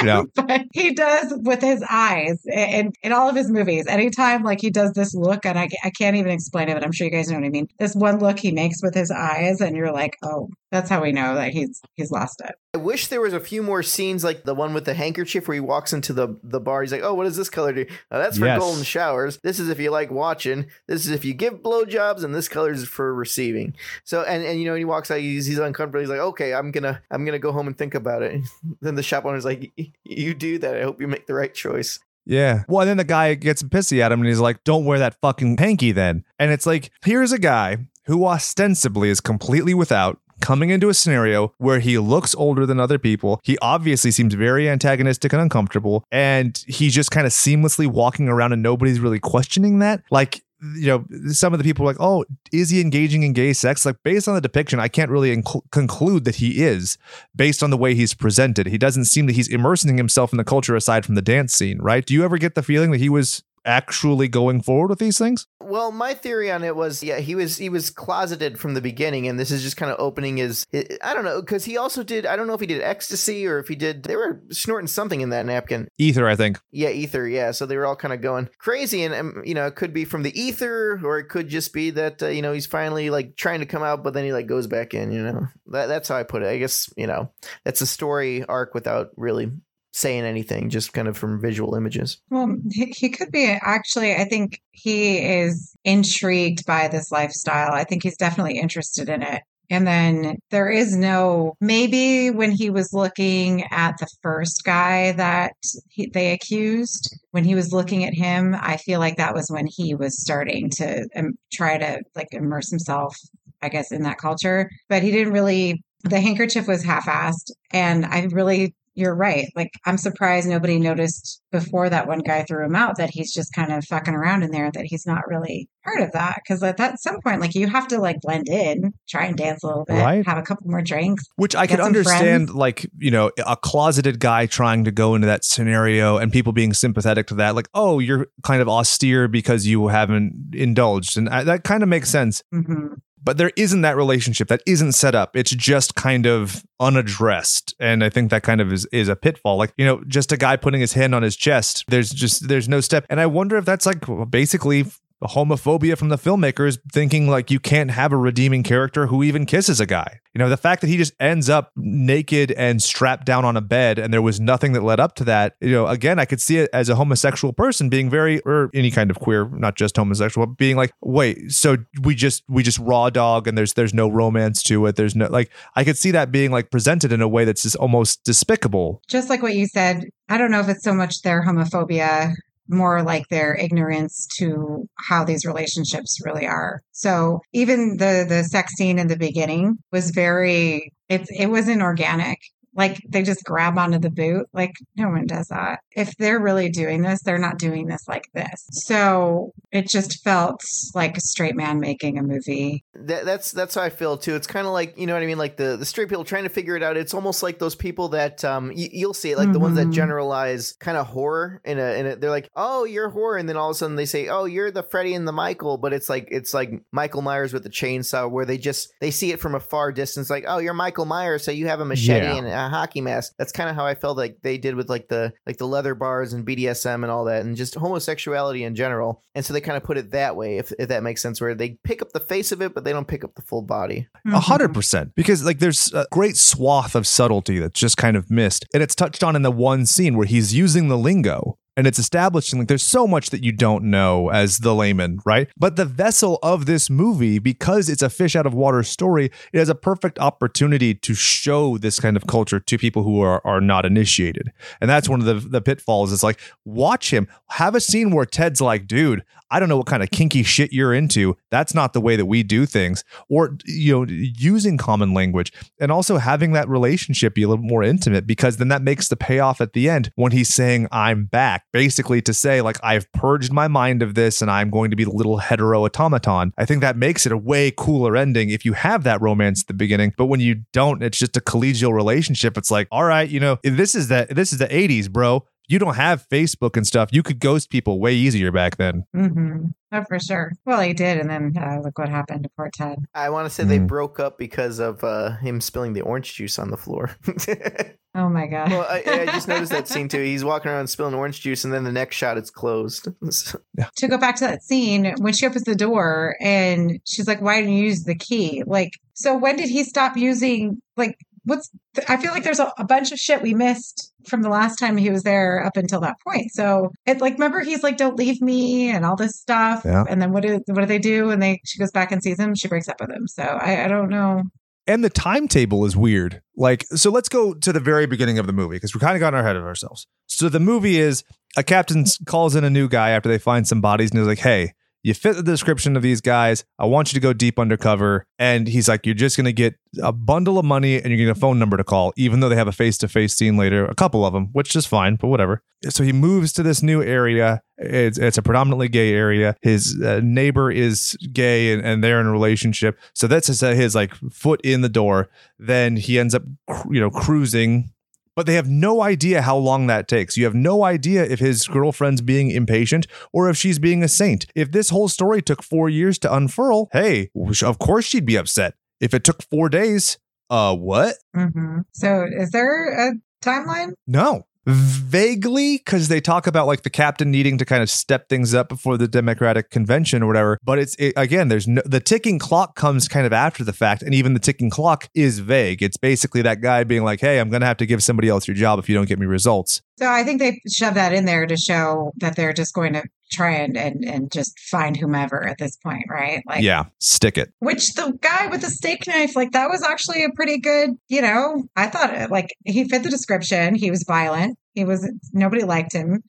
[0.02, 0.22] Yeah.
[0.34, 3.86] but he does with his eyes in, in all of his movies.
[3.86, 6.92] Anytime like he does this look, and I, I can't even explain it, but I'm
[6.92, 7.68] sure you guys know what I mean.
[7.78, 11.12] This one look he makes with his eyes, and you're like, oh, that's how we
[11.12, 12.54] know that he's he's lost it.
[12.74, 15.54] I wish there was a few more scenes like the one with the handkerchief where
[15.54, 16.82] he walks into the the bar.
[16.82, 17.86] He's like, "Oh, what does this color do?
[18.10, 18.58] Oh, that's for yes.
[18.58, 19.38] golden showers.
[19.38, 20.66] This is if you like watching.
[20.88, 23.74] This is if you give blowjobs, and this color is for receiving."
[24.04, 26.00] So, and and you know, he walks out, he's, he's uncomfortable.
[26.00, 28.42] He's like, "Okay, I'm gonna I'm gonna go home and think about it."
[28.80, 29.72] then the shop owner's like,
[30.04, 30.76] "You do that.
[30.76, 32.64] I hope you make the right choice." Yeah.
[32.68, 35.58] Well, then the guy gets pissy at him and he's like, don't wear that fucking
[35.58, 36.24] hanky then.
[36.40, 41.52] And it's like, here's a guy who ostensibly is completely without coming into a scenario
[41.58, 43.40] where he looks older than other people.
[43.42, 48.52] He obviously seems very antagonistic and uncomfortable, and he's just kind of seamlessly walking around
[48.52, 50.02] and nobody's really questioning that.
[50.10, 50.42] Like,
[50.74, 53.84] you know, some of the people are like, oh, is he engaging in gay sex?
[53.84, 56.96] Like, based on the depiction, I can't really inc- conclude that he is
[57.34, 58.66] based on the way he's presented.
[58.66, 61.78] He doesn't seem that he's immersing himself in the culture aside from the dance scene,
[61.78, 62.04] right?
[62.04, 65.46] Do you ever get the feeling that he was actually going forward with these things?
[65.60, 69.26] Well, my theory on it was, yeah, he was he was closeted from the beginning,
[69.26, 70.64] and this is just kind of opening his.
[70.72, 72.24] I don't know because he also did.
[72.24, 74.04] I don't know if he did ecstasy or if he did.
[74.04, 75.88] They were snorting something in that napkin.
[75.98, 76.60] Ether, I think.
[76.70, 77.26] Yeah, ether.
[77.26, 79.92] Yeah, so they were all kind of going crazy, and um, you know, it could
[79.92, 83.10] be from the ether, or it could just be that uh, you know he's finally
[83.10, 85.10] like trying to come out, but then he like goes back in.
[85.10, 86.48] You know, that, that's how I put it.
[86.48, 87.32] I guess you know
[87.64, 89.50] that's a story arc without really
[89.96, 92.20] saying anything, just kind of from visual images.
[92.28, 97.72] Well, he could be actually, I think he is intrigued by this lifestyle.
[97.72, 99.42] I think he's definitely interested in it.
[99.70, 105.54] And then there is no, maybe when he was looking at the first guy that
[105.88, 109.66] he, they accused, when he was looking at him, I feel like that was when
[109.66, 113.16] he was starting to um, try to like immerse himself,
[113.62, 114.70] I guess, in that culture.
[114.90, 117.50] But he didn't really, the handkerchief was half assed.
[117.72, 119.46] And I really you're right.
[119.54, 123.52] Like, I'm surprised nobody noticed before that one guy threw him out that he's just
[123.52, 126.40] kind of fucking around in there, that he's not really part of that.
[126.48, 129.62] Cause at that some point, like, you have to like blend in, try and dance
[129.62, 130.26] a little bit, right.
[130.26, 131.24] have a couple more drinks.
[131.36, 132.54] Which I could understand, friends.
[132.54, 136.72] like, you know, a closeted guy trying to go into that scenario and people being
[136.72, 137.54] sympathetic to that.
[137.54, 141.18] Like, oh, you're kind of austere because you haven't indulged.
[141.18, 142.42] And I, that kind of makes sense.
[142.52, 145.36] Mm-hmm but there isn't that relationship that isn't set up.
[145.36, 147.74] It's just kind of unaddressed.
[147.80, 149.56] And i think that kind of is is a pitfall.
[149.56, 152.68] Like you know just a guy putting his hand on his chest there's just there's
[152.68, 153.06] no step.
[153.10, 154.86] And i wonder if that's like basically
[155.24, 159.80] homophobia from the filmmakers thinking like you can't have a redeeming character who even kisses
[159.80, 160.20] a guy.
[160.34, 163.62] You know, the fact that he just ends up naked and strapped down on a
[163.62, 165.56] bed and there was nothing that led up to that.
[165.62, 168.90] You know, again, I could see it as a homosexual person being very or any
[168.90, 173.08] kind of queer, not just homosexual, being like, "Wait, so we just we just raw
[173.08, 174.96] dog and there's there's no romance to it.
[174.96, 177.76] There's no like I could see that being like presented in a way that's just
[177.76, 179.00] almost despicable.
[179.08, 182.34] Just like what you said, I don't know if it's so much their homophobia
[182.68, 186.82] more like their ignorance to how these relationships really are.
[186.92, 192.38] So even the the sex scene in the beginning was very it it wasn't organic.
[192.74, 194.46] Like they just grab onto the boot.
[194.52, 195.80] Like no one does that.
[195.96, 198.66] If they're really doing this, they're not doing this like this.
[198.70, 200.60] So it just felt
[200.94, 202.84] like a straight man making a movie.
[202.94, 204.34] That, that's that's how I feel too.
[204.34, 206.44] It's kind of like you know what I mean, like the the straight people trying
[206.44, 206.96] to figure it out.
[206.96, 209.88] It's almost like those people that um y- you'll see it, like the ones that
[209.88, 209.92] Mhm.
[209.92, 212.16] generalize kind of horror in a in a.
[212.16, 214.70] They're like, oh, you're horror, and then all of a sudden they say, oh, you're
[214.70, 218.30] the Freddy and the Michael, but it's like it's like Michael Myers with the chainsaw,
[218.30, 221.44] where they just they see it from a far distance, like, oh, you're Michael Myers,
[221.44, 222.36] so you have a machete Yeah.
[222.36, 223.32] and a hockey mask.
[223.38, 225.85] That's kind of how I felt like they did with like the like the leather
[225.94, 229.22] bars and BDSM and all that, and just homosexuality in general.
[229.34, 231.54] And so they kind of put it that way, if if that makes sense, where
[231.54, 234.08] they pick up the face of it, but they don't pick up the full body.
[234.18, 234.34] Mm-hmm.
[234.34, 235.14] A hundred percent.
[235.14, 238.66] Because like there's a great swath of subtlety that's just kind of missed.
[238.74, 241.58] And it's touched on in the one scene where he's using the lingo.
[241.76, 245.48] And it's establishing like there's so much that you don't know as the layman, right?
[245.56, 249.58] But the vessel of this movie, because it's a fish out of water story, it
[249.58, 253.60] has a perfect opportunity to show this kind of culture to people who are, are
[253.60, 254.52] not initiated.
[254.80, 256.12] And that's one of the, the pitfalls.
[256.12, 259.86] It's like, watch him, have a scene where Ted's like, dude, I don't know what
[259.86, 261.36] kind of kinky shit you're into.
[261.50, 263.04] That's not the way that we do things.
[263.28, 267.82] Or, you know, using common language and also having that relationship be a little more
[267.82, 271.65] intimate because then that makes the payoff at the end when he's saying, I'm back,
[271.76, 275.04] basically to say, like, I've purged my mind of this and I'm going to be
[275.04, 276.54] the little hetero automaton.
[276.56, 279.66] I think that makes it a way cooler ending if you have that romance at
[279.66, 280.14] the beginning.
[280.16, 282.56] But when you don't, it's just a collegial relationship.
[282.56, 285.44] It's like, all right, you know, this is the this is the 80s, bro.
[285.68, 287.10] You don't have Facebook and stuff.
[287.12, 289.04] You could ghost people way easier back then.
[289.14, 290.50] hmm Oh, for sure.
[290.66, 292.98] Well, he did, and then uh, look what happened to poor Ted.
[293.14, 293.86] I want to say they Mm.
[293.86, 297.10] broke up because of uh, him spilling the orange juice on the floor.
[298.18, 298.70] Oh my god.
[298.70, 300.22] well, I, I just noticed that scene too.
[300.22, 303.08] He's walking around spilling orange juice, and then the next shot, it's closed.
[303.96, 307.60] to go back to that scene when she opens the door and she's like, "Why
[307.60, 310.80] didn't you use the key?" Like, so when did he stop using?
[310.96, 311.70] Like, what's?
[312.08, 314.96] I feel like there's a, a bunch of shit we missed from the last time
[314.96, 316.50] he was there up until that point.
[316.52, 319.82] So it like, remember he's like, "Don't leave me" and all this stuff.
[319.84, 320.04] Yeah.
[320.08, 321.30] And then what do what do they do?
[321.30, 322.54] And they she goes back and sees him.
[322.54, 323.26] She breaks up with him.
[323.26, 324.42] So I, I don't know.
[324.86, 326.42] and the timetable is weird.
[326.56, 329.20] Like, so let's go to the very beginning of the movie because we're kind of
[329.20, 330.06] gotten ahead of ourselves.
[330.26, 331.24] So the movie is
[331.56, 334.38] a captain calls in a new guy after they find some bodies and he's like,
[334.38, 334.72] "Hey,
[335.06, 336.64] you fit the description of these guys.
[336.78, 340.12] I want you to go deep undercover." And he's like, "You're just gonna get a
[340.12, 342.56] bundle of money and you're gonna get a phone number to call, even though they
[342.56, 345.28] have a face to face scene later, a couple of them, which is fine, but
[345.28, 347.62] whatever." So he moves to this new area.
[347.78, 349.54] It's it's a predominantly gay area.
[349.62, 352.98] His uh, neighbor is gay and, and they're in a relationship.
[353.14, 355.28] So that's his, his like foot in the door.
[355.58, 357.90] Then he ends up, cr- you know, cruising.
[358.36, 360.36] But they have no idea how long that takes.
[360.36, 364.44] You have no idea if his girlfriend's being impatient or if she's being a saint.
[364.54, 367.30] If this whole story took four years to unfurl, hey,
[367.64, 368.74] of course she'd be upset.
[369.00, 370.18] If it took four days,
[370.50, 371.16] uh, what?
[371.34, 373.92] hmm So is there a timeline?
[374.06, 374.46] No.
[374.68, 378.68] Vaguely, because they talk about like the captain needing to kind of step things up
[378.68, 380.58] before the Democratic convention or whatever.
[380.64, 384.02] But it's it, again, there's no the ticking clock comes kind of after the fact,
[384.02, 385.84] and even the ticking clock is vague.
[385.84, 388.56] It's basically that guy being like, "Hey, I'm gonna have to give somebody else your
[388.56, 391.46] job if you don't get me results." So I think they shove that in there
[391.46, 395.58] to show that they're just going to try and, and, and just find whomever at
[395.58, 396.42] this point, right?
[396.46, 397.52] Like, yeah, stick it.
[397.58, 401.22] which the guy with the steak knife, like that was actually a pretty good, you
[401.22, 403.74] know, I thought it, like he fit the description.
[403.74, 404.58] He was violent.
[404.76, 406.22] He was, nobody liked him.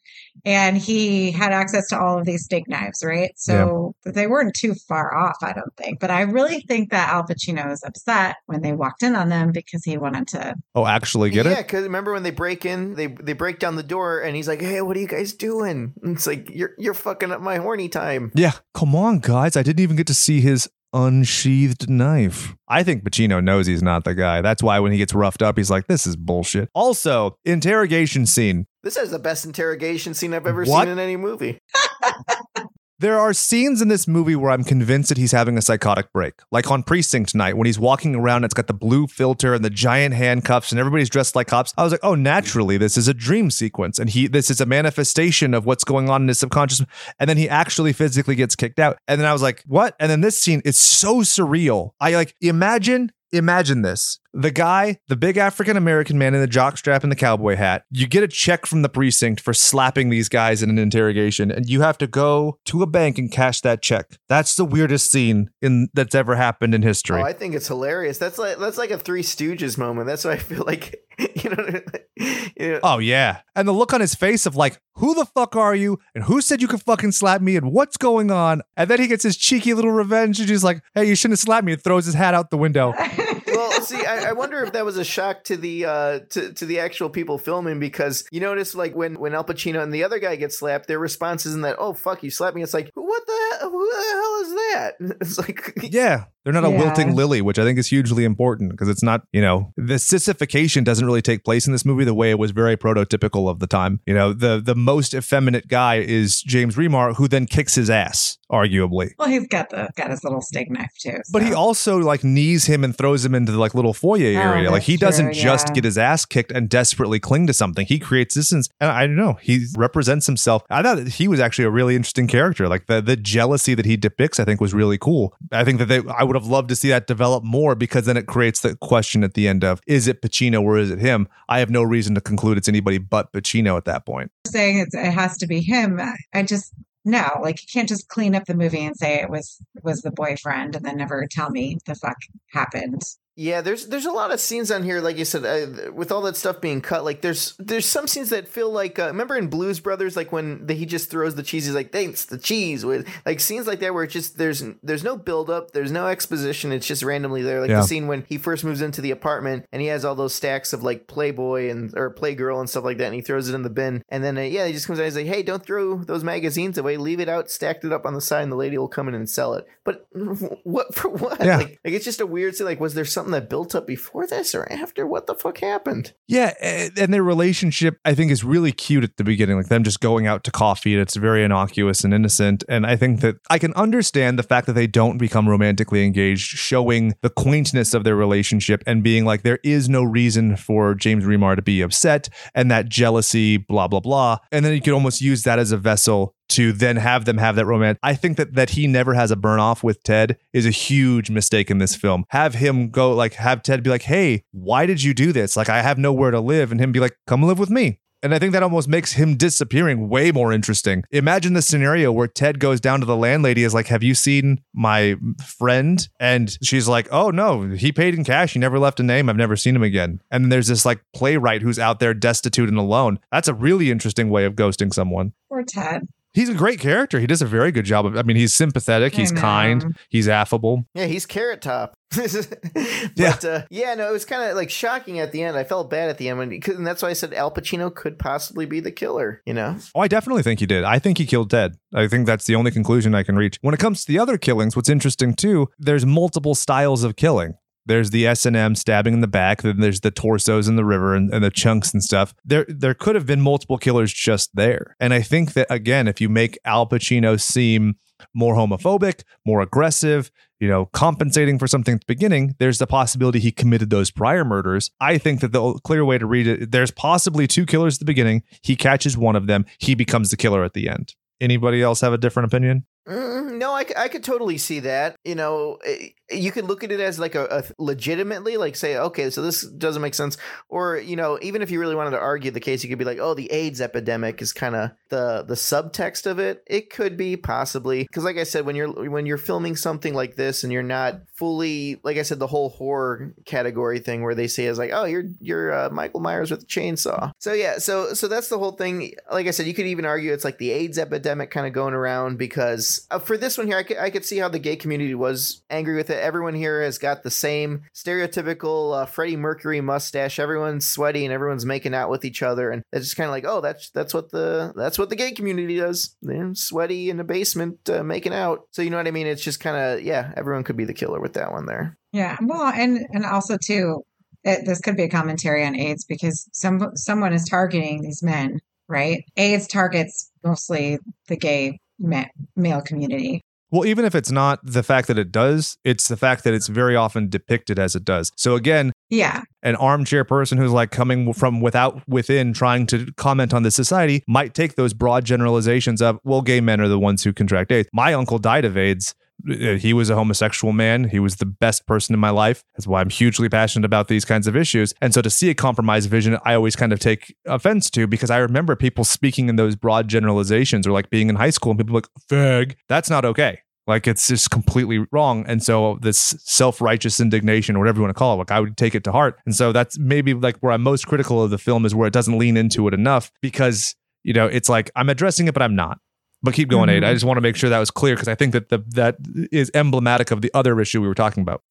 [0.45, 3.31] And he had access to all of these steak knives, right?
[3.35, 5.99] So they weren't too far off, I don't think.
[5.99, 9.51] But I really think that Al Pacino is upset when they walked in on them
[9.51, 11.55] because he wanted to Oh, actually, get yeah, it?
[11.55, 14.47] Yeah, because remember when they break in, they they break down the door, and he's
[14.47, 17.57] like, "Hey, what are you guys doing?" And it's like, "You're you're fucking up my
[17.57, 19.57] horny time." Yeah, come on, guys.
[19.57, 22.55] I didn't even get to see his unsheathed knife.
[22.67, 24.41] I think Pacino knows he's not the guy.
[24.41, 28.65] That's why when he gets roughed up, he's like, "This is bullshit." Also, interrogation scene.
[28.83, 30.83] This is the best interrogation scene I've ever What?
[30.83, 31.59] seen in any movie.
[32.99, 36.33] There are scenes in this movie where I'm convinced that he's having a psychotic break.
[36.51, 39.69] Like on Precinct Night when he's walking around, it's got the blue filter and the
[39.69, 41.75] giant handcuffs and everybody's dressed like cops.
[41.77, 43.99] I was like, oh, naturally, this is a dream sequence.
[43.99, 46.83] And he this is a manifestation of what's going on in his subconscious.
[47.19, 48.97] And then he actually physically gets kicked out.
[49.07, 49.95] And then I was like, what?
[49.99, 51.91] And then this scene is so surreal.
[51.99, 57.01] I like imagine imagine this the guy, the big African American man in the jockstrap
[57.01, 60.61] and the cowboy hat, you get a check from the precinct for slapping these guys
[60.61, 64.17] in an interrogation, and you have to go to a bank and cash that check.
[64.29, 67.19] That's the weirdest scene in that's ever happened in history.
[67.19, 68.19] Oh, I think it's hilarious.
[68.19, 70.05] That's like that's like a Three Stooges moment.
[70.05, 71.03] That's why I feel like
[71.43, 71.81] you know.
[72.59, 72.79] you know.
[72.83, 75.99] Oh yeah, and the look on his face of like, who the fuck are you,
[76.13, 78.61] and who said you could fucking slap me, and what's going on?
[78.75, 81.43] And then he gets his cheeky little revenge, and he's like, hey, you shouldn't have
[81.43, 82.93] slapped me, and throws his hat out the window.
[83.81, 86.79] see, I, I, wonder if that was a shock to the uh, to to the
[86.79, 90.35] actual people filming because you notice like when when Al Pacino and the other guy
[90.35, 92.63] get slapped, their response isn't that oh fuck you slapped me.
[92.63, 94.95] It's like what the who the hell is that?
[95.21, 98.87] It's like yeah, they're not a wilting lily, which I think is hugely important because
[98.87, 102.29] it's not, you know, the sissification doesn't really take place in this movie the way
[102.29, 103.99] it was very prototypical of the time.
[104.05, 108.37] You know, the the most effeminate guy is James Remar, who then kicks his ass,
[108.49, 109.09] arguably.
[109.19, 111.19] Well, he's got the got his little steak knife too.
[111.33, 114.41] But he also like knees him and throws him into the like little foyer oh,
[114.41, 114.71] area.
[114.71, 117.85] like that's he doesn't true, just get his ass kicked and desperately cling to something.
[117.85, 118.69] He creates distance.
[118.79, 119.33] And I don't know.
[119.41, 120.63] He represents himself.
[120.69, 122.69] I thought that he was actually a really interesting character.
[122.69, 125.35] Like the the jealousy that he depicts, I think was really cool.
[125.51, 128.17] I think that they I would have loved to see that develop more because then
[128.17, 131.27] it creates the question at the end of is it Pacino or is it him?
[131.49, 134.31] I have no reason to conclude it's anybody but Pacino at that point.
[134.45, 135.99] saying it has to be him.
[136.33, 136.73] I just
[137.05, 140.11] no, like you can't just clean up the movie and say it was was the
[140.11, 142.17] boyfriend and then never tell me the fuck
[142.51, 143.01] happened.
[143.39, 146.21] Yeah, there's there's a lot of scenes on here, like you said, uh, with all
[146.23, 147.05] that stuff being cut.
[147.05, 150.65] Like there's there's some scenes that feel like uh, remember in Blues Brothers, like when
[150.65, 153.79] the, he just throws the cheese, he's like thanks the cheese with like scenes like
[153.81, 157.43] that where it's just there's there's no build up, there's no exposition, it's just randomly
[157.43, 157.61] there.
[157.61, 157.81] Like Yeah.
[157.81, 160.73] the scene when he first moves into the apartment and he has all those stacks
[160.73, 163.61] of like Playboy and or Playgirl and stuff like that, and he throws it in
[163.61, 165.97] the bin, and then uh, yeah, he just comes out, he's like, hey, don't throw
[166.03, 168.79] those magazines away, leave it out, stacked it up on the side, and the lady
[168.79, 169.67] will come in and sell it.
[169.83, 170.07] But
[170.63, 171.39] what for what?
[171.39, 171.57] Yeah.
[171.57, 172.65] Like, like it's just a weird thing.
[172.65, 175.05] Like, was there something that built up before this or after?
[175.05, 176.13] What the fuck happened?
[176.27, 179.99] Yeah, and their relationship I think is really cute at the beginning, like them just
[179.99, 180.93] going out to coffee.
[180.93, 184.67] and It's very innocuous and innocent, and I think that I can understand the fact
[184.67, 189.43] that they don't become romantically engaged, showing the quaintness of their relationship and being like
[189.43, 193.99] there is no reason for James Remar to be upset and that jealousy, blah blah
[193.99, 197.37] blah, and then you could almost use that as a vessel to then have them
[197.37, 197.99] have that romance.
[198.03, 201.29] I think that that he never has a burn off with Ted is a huge
[201.29, 202.25] mistake in this film.
[202.29, 205.55] Have him go like have Ted be like, "Hey, why did you do this?
[205.57, 208.33] Like I have nowhere to live." And him be like, "Come live with me." And
[208.33, 211.03] I think that almost makes him disappearing way more interesting.
[211.11, 214.61] Imagine the scenario where Ted goes down to the landlady is like, "Have you seen
[214.73, 218.53] my friend?" And she's like, "Oh no, he paid in cash.
[218.53, 219.29] He never left a name.
[219.29, 222.69] I've never seen him again." And then there's this like playwright who's out there destitute
[222.69, 223.19] and alone.
[223.31, 225.33] That's a really interesting way of ghosting someone.
[225.49, 226.07] Poor Ted.
[226.37, 227.19] He's a great character.
[227.19, 228.15] He does a very good job of.
[228.15, 229.13] I mean, he's sympathetic.
[229.15, 229.41] I He's know.
[229.41, 229.97] kind.
[230.09, 230.85] He's affable.
[230.93, 231.93] Yeah, he's Carrot Top.
[232.15, 233.35] but Yeah.
[233.43, 235.57] uh, yeah, no, it was kind of like shocking at the end.
[235.57, 237.93] I felt bad at the end, when, 'cause- and that's why I said Al Pacino
[237.93, 239.41] could possibly be the killer.
[239.45, 240.83] You know, Oh, I definitely think he did.
[240.83, 241.73] I think he killed Ted.
[241.93, 243.57] I think that's the only conclusion I can reach.
[243.61, 247.55] When it comes to the other killings, what's interesting too, there's multiple styles of killing.
[247.87, 249.61] There's the S and M stabbing in the back.
[249.61, 252.33] Then there's the torsos in the river and, and the chunks and stuff.
[252.45, 254.95] There, there could have been multiple killers just there.
[254.99, 257.95] And I think that again, if you make Al Pacino seem
[258.33, 263.39] more homophobic, more aggressive, you know, compensating for something at the beginning, there's the possibility
[263.39, 264.89] he committed those prior murders.
[264.99, 268.05] I think that the clear way to read it, there's possibly two killers at the
[268.05, 268.43] beginning.
[268.63, 269.65] He catches one of them.
[269.77, 271.13] He becomes the killer at the end.
[271.39, 272.85] Anybody else have a different opinion?
[273.07, 275.15] Mm, no, I could totally see that.
[275.23, 278.97] You know, eh, you could look at it as like a, a legitimately like say,
[278.97, 280.37] okay, so this doesn't make sense.
[280.69, 283.05] Or you know, even if you really wanted to argue the case, you could be
[283.05, 286.63] like, oh, the AIDS epidemic is kind of the the subtext of it.
[286.67, 290.35] It could be possibly because, like I said, when you're when you're filming something like
[290.35, 294.47] this and you're not fully, like I said, the whole horror category thing where they
[294.47, 297.31] say is like, oh, you're you're uh, Michael Myers with a chainsaw.
[297.39, 299.13] So yeah, so so that's the whole thing.
[299.31, 301.93] Like I said, you could even argue it's like the AIDS epidemic kind of going
[301.93, 304.75] around because uh, for this one here, I could, I could see how the gay
[304.75, 306.16] community was angry with it.
[306.17, 310.39] Everyone here has got the same stereotypical uh, Freddie Mercury mustache.
[310.39, 313.45] Everyone's sweaty and everyone's making out with each other, and it's just kind of like,
[313.45, 316.15] oh, that's that's what the that's what the gay community does.
[316.21, 318.67] They're sweaty in the basement uh, making out.
[318.71, 319.27] So you know what I mean?
[319.27, 321.97] It's just kind of yeah, everyone could be the killer with that one there.
[322.11, 322.37] Yeah.
[322.41, 324.03] Well, and and also too,
[324.43, 328.59] it, this could be a commentary on AIDS because some someone is targeting these men,
[328.87, 329.23] right?
[329.35, 333.43] AIDS targets mostly the gay male community.
[333.69, 336.67] Well, even if it's not the fact that it does, it's the fact that it's
[336.67, 338.31] very often depicted as it does.
[338.37, 339.41] So again, Yeah.
[339.61, 344.23] an armchair person who's like coming from without within trying to comment on the society
[344.27, 347.89] might take those broad generalizations of well gay men are the ones who contract AIDS.
[347.93, 349.13] My uncle died of AIDS.
[349.47, 351.09] He was a homosexual man.
[351.09, 352.63] He was the best person in my life.
[352.75, 354.93] That's why I'm hugely passionate about these kinds of issues.
[355.01, 358.29] And so to see a compromised vision, I always kind of take offense to because
[358.29, 361.79] I remember people speaking in those broad generalizations or like being in high school and
[361.79, 362.75] people like, fag.
[362.89, 363.61] That's not okay.
[363.87, 365.45] Like it's just completely wrong.
[365.47, 368.75] And so this self-righteous indignation or whatever you want to call it, like I would
[368.75, 369.39] take it to heart.
[369.45, 372.13] And so that's maybe like where I'm most critical of the film is where it
[372.13, 375.75] doesn't lean into it enough because, you know, it's like I'm addressing it, but I'm
[375.75, 375.99] not.
[376.43, 376.93] But keep going, Mhm.
[376.97, 377.03] Aid.
[377.03, 379.17] I just want to make sure that was clear because I think that the, that
[379.51, 381.63] is emblematic of the other issue we were talking about.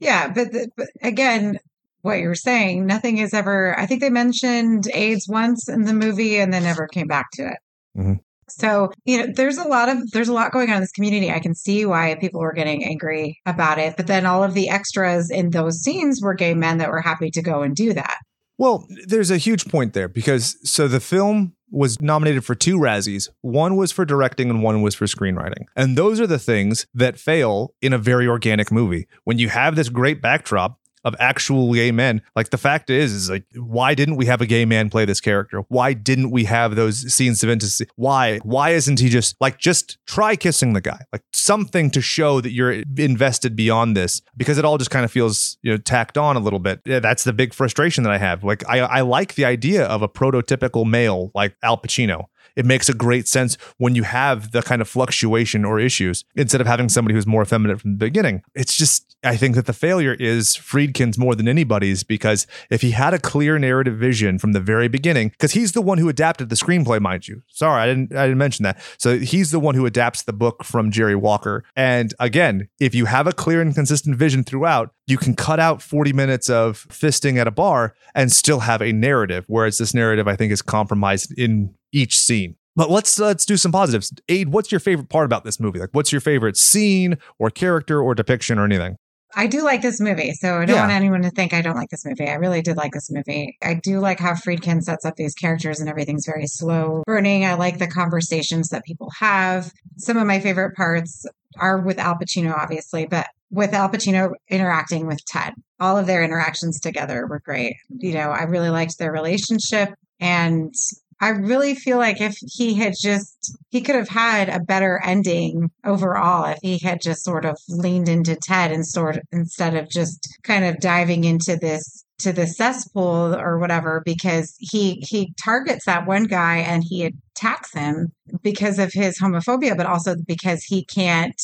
[0.00, 1.58] Yeah, but, the, but again,
[2.02, 3.78] what you're saying, nothing is ever.
[3.78, 7.46] I think they mentioned AIDS once in the movie, and then never came back to
[7.46, 7.58] it.
[7.96, 8.20] Mhm.
[8.48, 11.30] So you know, there's a lot of there's a lot going on in this community.
[11.30, 14.68] I can see why people were getting angry about it, but then all of the
[14.68, 18.18] extras in those scenes were gay men that were happy to go and do that.
[18.58, 23.28] Well, there's a huge point there because so the film was nominated for two Razzies.
[23.40, 25.64] One was for directing and one was for screenwriting.
[25.74, 29.08] And those are the things that fail in a very organic movie.
[29.24, 33.30] When you have this great backdrop of actual gay men, like the fact is, is
[33.30, 35.60] like, why didn't we have a gay man play this character?
[35.68, 37.86] Why didn't we have those scenes of intimacy?
[37.96, 38.38] Why?
[38.38, 41.00] Why isn't he just like, just try kissing the guy?
[41.12, 45.10] Like something to show that you're invested beyond this because it all just kind of
[45.10, 46.80] feels, you know, tacked on a little bit.
[46.84, 48.44] Yeah, that's the big frustration that I have.
[48.44, 52.26] Like, I, I like the idea of a prototypical male like Al Pacino.
[52.56, 56.60] It makes a great sense when you have the kind of fluctuation or issues instead
[56.60, 58.42] of having somebody who's more effeminate from the beginning.
[58.54, 62.90] It's just, I think that the failure is Friedkin's more than anybody's because if he
[62.90, 66.48] had a clear narrative vision from the very beginning, because he's the one who adapted
[66.48, 67.42] the screenplay, mind you.
[67.48, 68.80] Sorry, I didn't, I didn't mention that.
[68.98, 71.64] So he's the one who adapts the book from Jerry Walker.
[71.76, 75.82] And again, if you have a clear and consistent vision throughout, you can cut out
[75.82, 79.44] 40 minutes of fisting at a bar and still have a narrative.
[79.48, 82.56] Whereas this narrative, I think, is compromised in each scene.
[82.74, 84.12] But let's uh, let's do some positives.
[84.28, 85.78] Aid, what's your favorite part about this movie?
[85.78, 88.96] Like, what's your favorite scene or character or depiction or anything?
[89.34, 90.82] I do like this movie, so I don't Yeah.
[90.82, 92.28] want anyone to think I don't like this movie.
[92.28, 93.56] I really did like this movie.
[93.62, 97.44] I do like how Friedkin sets up these characters and everything's very slow burning.
[97.46, 99.72] I like the conversations that people have.
[99.96, 101.24] Some of my favorite parts
[101.58, 105.54] are with Al Pacino, obviously, but with Al Pacino interacting with Ted.
[105.80, 107.76] All of their interactions together were great.
[107.88, 110.74] You know, I really liked their relationship and
[111.22, 115.70] I really feel like if he had just, he could have had a better ending
[115.84, 120.28] overall if he had just sort of leaned into Ted and sort instead of just
[120.42, 126.06] kind of diving into this to the cesspool or whatever because he he targets that
[126.06, 128.12] one guy and he attacks him
[128.42, 131.40] because of his homophobia but also because he can't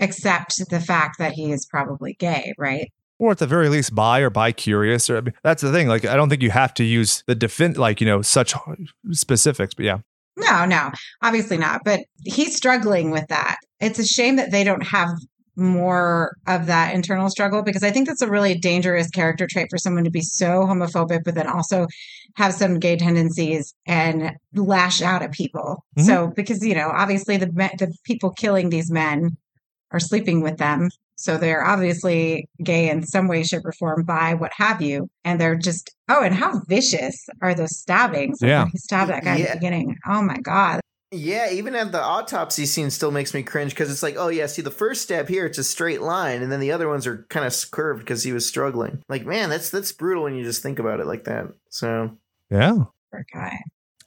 [0.00, 4.20] accept the fact that he is probably gay right or at the very least buy
[4.20, 6.74] or buy curious or I mean, that's the thing like i don't think you have
[6.74, 8.54] to use the defend like you know such
[9.12, 9.98] specifics but yeah
[10.38, 10.90] No, no,
[11.22, 11.80] obviously not.
[11.84, 13.56] But he's struggling with that.
[13.80, 15.08] It's a shame that they don't have
[15.56, 19.78] more of that internal struggle because I think that's a really dangerous character trait for
[19.78, 21.86] someone to be so homophobic, but then also
[22.36, 25.82] have some gay tendencies and lash out at people.
[25.98, 26.04] Mhm.
[26.04, 29.38] So, because, you know, obviously the, the people killing these men
[29.90, 30.90] are sleeping with them.
[31.16, 35.08] So they're obviously gay in some way, shape, or form, by what have you.
[35.24, 38.40] And they're just, oh, and how vicious are those stabbings?
[38.40, 38.62] Like Yeah.
[38.62, 39.96] when he stabbed that guy at the beginning.
[40.06, 40.80] Oh my God.
[41.12, 44.46] Yeah, even at the autopsy scene still makes me cringe because it's like, oh yeah,
[44.46, 47.24] see the first stab here, it's a straight line, and then the other ones are
[47.30, 49.02] kind of curved because he was struggling.
[49.08, 51.46] Like, man, that's that's brutal when you just think about it like that.
[51.70, 52.10] So
[52.50, 52.72] yeah
[53.12, 53.56] Poor guy.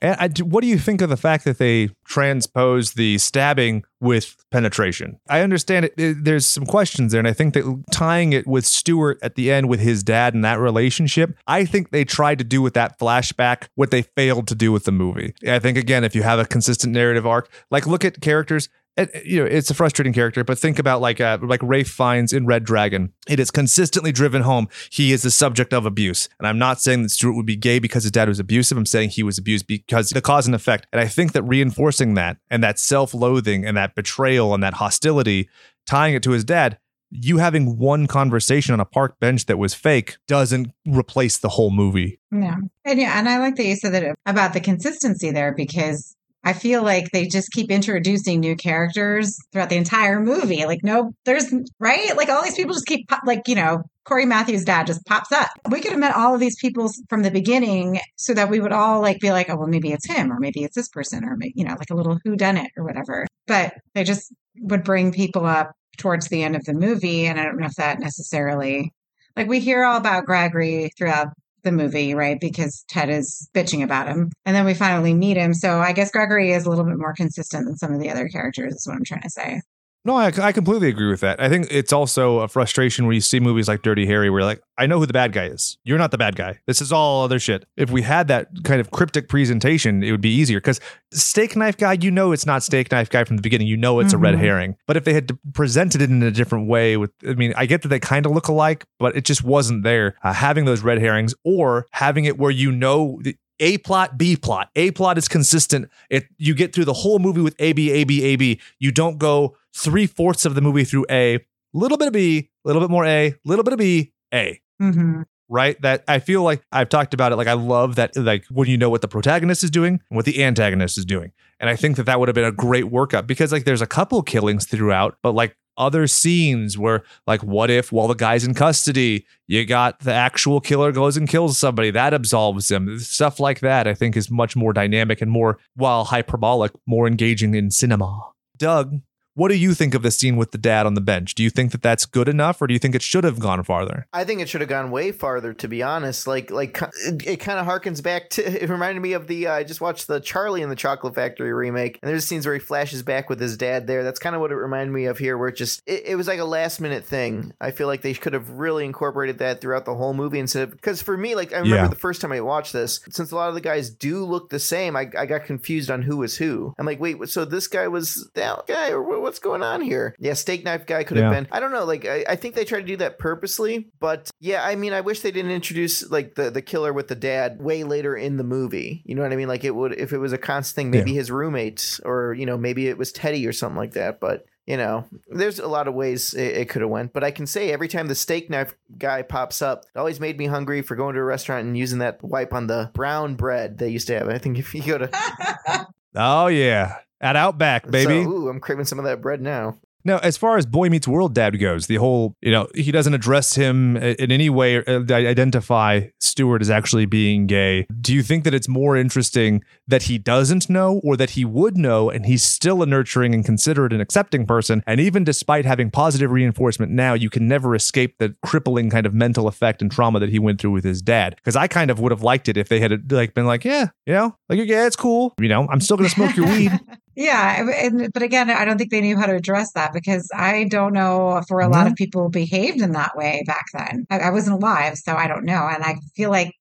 [0.02, 4.38] And I, what do you think of the fact that they transpose the stabbing with
[4.50, 5.20] penetration?
[5.30, 8.66] I understand it, it- There's some questions there, and I think that tying it with
[8.66, 12.43] Stuart at the end with his dad and that relationship, I think they tried to
[12.45, 15.34] do with that flashback what they failed to do with the movie.
[15.47, 18.70] I think again, if you have a consistent narrative arc, like look at characters.
[18.98, 22.34] It- you know, it's a frustrating character, but think about like uh, like Ralph Fiennes
[22.34, 23.14] in Red Dragon.
[23.28, 24.68] It is consistently driven home.
[24.92, 27.80] He is the subject of abuse, and I'm not saying that Stuart would be gay
[27.80, 28.78] because his dad was abusive.
[28.78, 30.88] I'm saying he was abused because the cause and effect.
[30.92, 35.50] And I think that reinforcing that and that self-loathing and that betrayal and that hostility,
[35.86, 36.78] tying it to his dad.
[37.12, 41.72] You having one conversation on a park bench that was fake doesn't replace the whole
[41.72, 42.20] movie.
[42.32, 42.58] Yeah.
[42.86, 46.54] And yeah, and I like that you said that about the consistency there because I
[46.54, 50.66] feel like they just keep introducing new characters throughout the entire movie.
[50.66, 52.16] Like, no, there's right.
[52.16, 55.50] Like all these people just keep like you know Cory Matthews' dad just pops up.
[55.70, 58.72] We could have met all of these people from the beginning so that we would
[58.72, 61.38] all like be like, oh well, maybe it's him or maybe it's this person or
[61.42, 63.28] you know like a little who done it or whatever.
[63.48, 67.28] but they just would bring people up towards the end of the movie.
[67.28, 68.92] And I don't know if that necessarily,
[69.36, 71.28] like, we hear all about Gregory throughout
[71.64, 72.39] the movie, right?
[72.39, 74.32] Because Ted is bitching about him.
[74.45, 75.53] And then we finally meet him.
[75.53, 78.28] So I guess Gregory is a little bit more consistent than some of the other
[78.28, 79.62] characters, is what I'm trying to say.
[80.06, 81.41] No, I, I completely agree with that.
[81.41, 84.47] I think it's also a frustration when you see movies like Dirty Harry, where you're
[84.47, 85.78] like, I know who the bad guy is.
[85.84, 86.60] You're not the bad guy.
[86.68, 87.66] This is all other shit.
[87.76, 90.60] If we had that kind of cryptic presentation, it would be easier.
[90.60, 90.80] Because
[91.12, 93.68] Steak Knife Guy, you know it's not Steak Knife Guy from the beginning.
[93.68, 94.16] You know it's mm-hmm.
[94.16, 94.43] a red mm-hmm.
[94.43, 94.76] herring.
[94.88, 97.82] But if they had presented it in a different way, with, I mean, I get
[97.82, 100.16] that they kind of look alike, but it just wasn't there.
[100.24, 103.22] Uh, having those red herrings or having it where you know
[103.60, 104.70] a plot, B plot.
[104.76, 105.89] A plot is consistent.
[106.10, 108.60] It you get through the whole movie with A B A B A B.
[108.80, 112.82] You don't go three fourths of the movie through A, little bit of B, little
[112.82, 114.62] bit more A, little bit of B, A.
[114.82, 115.24] Mm-hmm.
[115.51, 115.82] Right?
[115.82, 117.36] That I feel like I've talked about it.
[117.36, 118.16] Like I love that.
[118.16, 121.32] Like when you know what the protagonist is doing and what the antagonist is doing,
[121.60, 123.88] and I think that that would have been a great workup because like there's a
[123.88, 128.54] couple killings throughout, but like other scenes where like what if while the guy's in
[128.54, 131.90] custody you got the actual killer goes and kills somebody?
[131.90, 133.00] That absolves him.
[133.00, 137.56] Stuff like that i think is much more dynamic and more while hyperbolic more engaging
[137.56, 138.32] in cinema.
[138.58, 139.00] Doug
[139.40, 141.34] what do you think of the scene with the dad on the bench?
[141.34, 143.64] Do you think that that's good enough, or do you think it should have gone
[143.64, 144.06] farther?
[144.12, 146.28] I think it should have gone way farther, to be honest.
[146.28, 148.50] Like, like it, it kind of harkens back to.
[148.60, 149.48] It reminded me of the.
[149.48, 152.56] Uh, I just watched the Charlie and the Chocolate Factory remake, and there's scenes where
[152.56, 154.04] he flashes back with his dad there.
[154.04, 156.28] That's kind of what it reminded me of here, where it just it, it was
[156.28, 157.54] like a last minute thing.
[157.62, 160.72] I feel like they could have really incorporated that throughout the whole movie instead of
[160.72, 161.88] because for me, like I remember yeah.
[161.88, 164.60] the first time I watched this, since a lot of the guys do look the
[164.60, 166.76] same, I, I got confused on who was who.
[166.78, 170.16] I'm like, wait, so this guy was that guy, or what's going on here?
[170.18, 171.48] Yeah, steak knife guy could have been.
[171.52, 171.86] I don't know.
[171.86, 175.02] Like I, I think they tried to do that purposely, but yeah, I mean, I
[175.02, 178.44] wish they didn't introduce like the the killer with the dad way later in the
[178.44, 179.04] movie.
[179.06, 179.48] You know what I mean?
[179.48, 181.18] Like it would if it was a constant thing, maybe yeah.
[181.18, 184.20] his roommates or you know maybe it was Teddy or something like that.
[184.20, 187.14] But you know, there's a lot of ways it, it could have went.
[187.14, 190.40] But I can say every time the steak knife guy pops up, it always made
[190.40, 193.78] me hungry for going to a restaurant and using that wipe on the brown bread
[193.78, 194.28] they used to have.
[194.28, 196.98] I think if you go to Oh yeah.
[197.22, 198.24] At Outback, baby.
[198.24, 199.78] So, ooh, I'm craving some of that bread now.
[200.06, 203.14] Now, as far as Boy Meets World dad goes, the whole, you know, he doesn't
[203.14, 207.86] address him in any way, uh, identify Stuart as actually being gay.
[208.00, 211.78] Do you think that it's more interesting that he doesn't know or that he would
[211.78, 214.84] know and he's still a nurturing and considerate and accepting person?
[214.88, 219.14] And even despite having positive reinforcement now, you can never escape the crippling kind of
[219.14, 221.36] mental effect and trauma that he went through with his dad.
[221.36, 223.88] Because I kind of would have liked it if they had like been like, yeah,
[224.06, 225.34] you know, like, yeah, it's cool.
[225.40, 226.72] You know, I'm still going to smoke your weed.
[227.20, 230.64] Yeah, and, but again, I don't think they knew how to address that because I
[230.64, 234.06] don't know if a lot of people behaved in that way back then.
[234.10, 236.54] I, I wasn't alive, so I don't know, and I feel like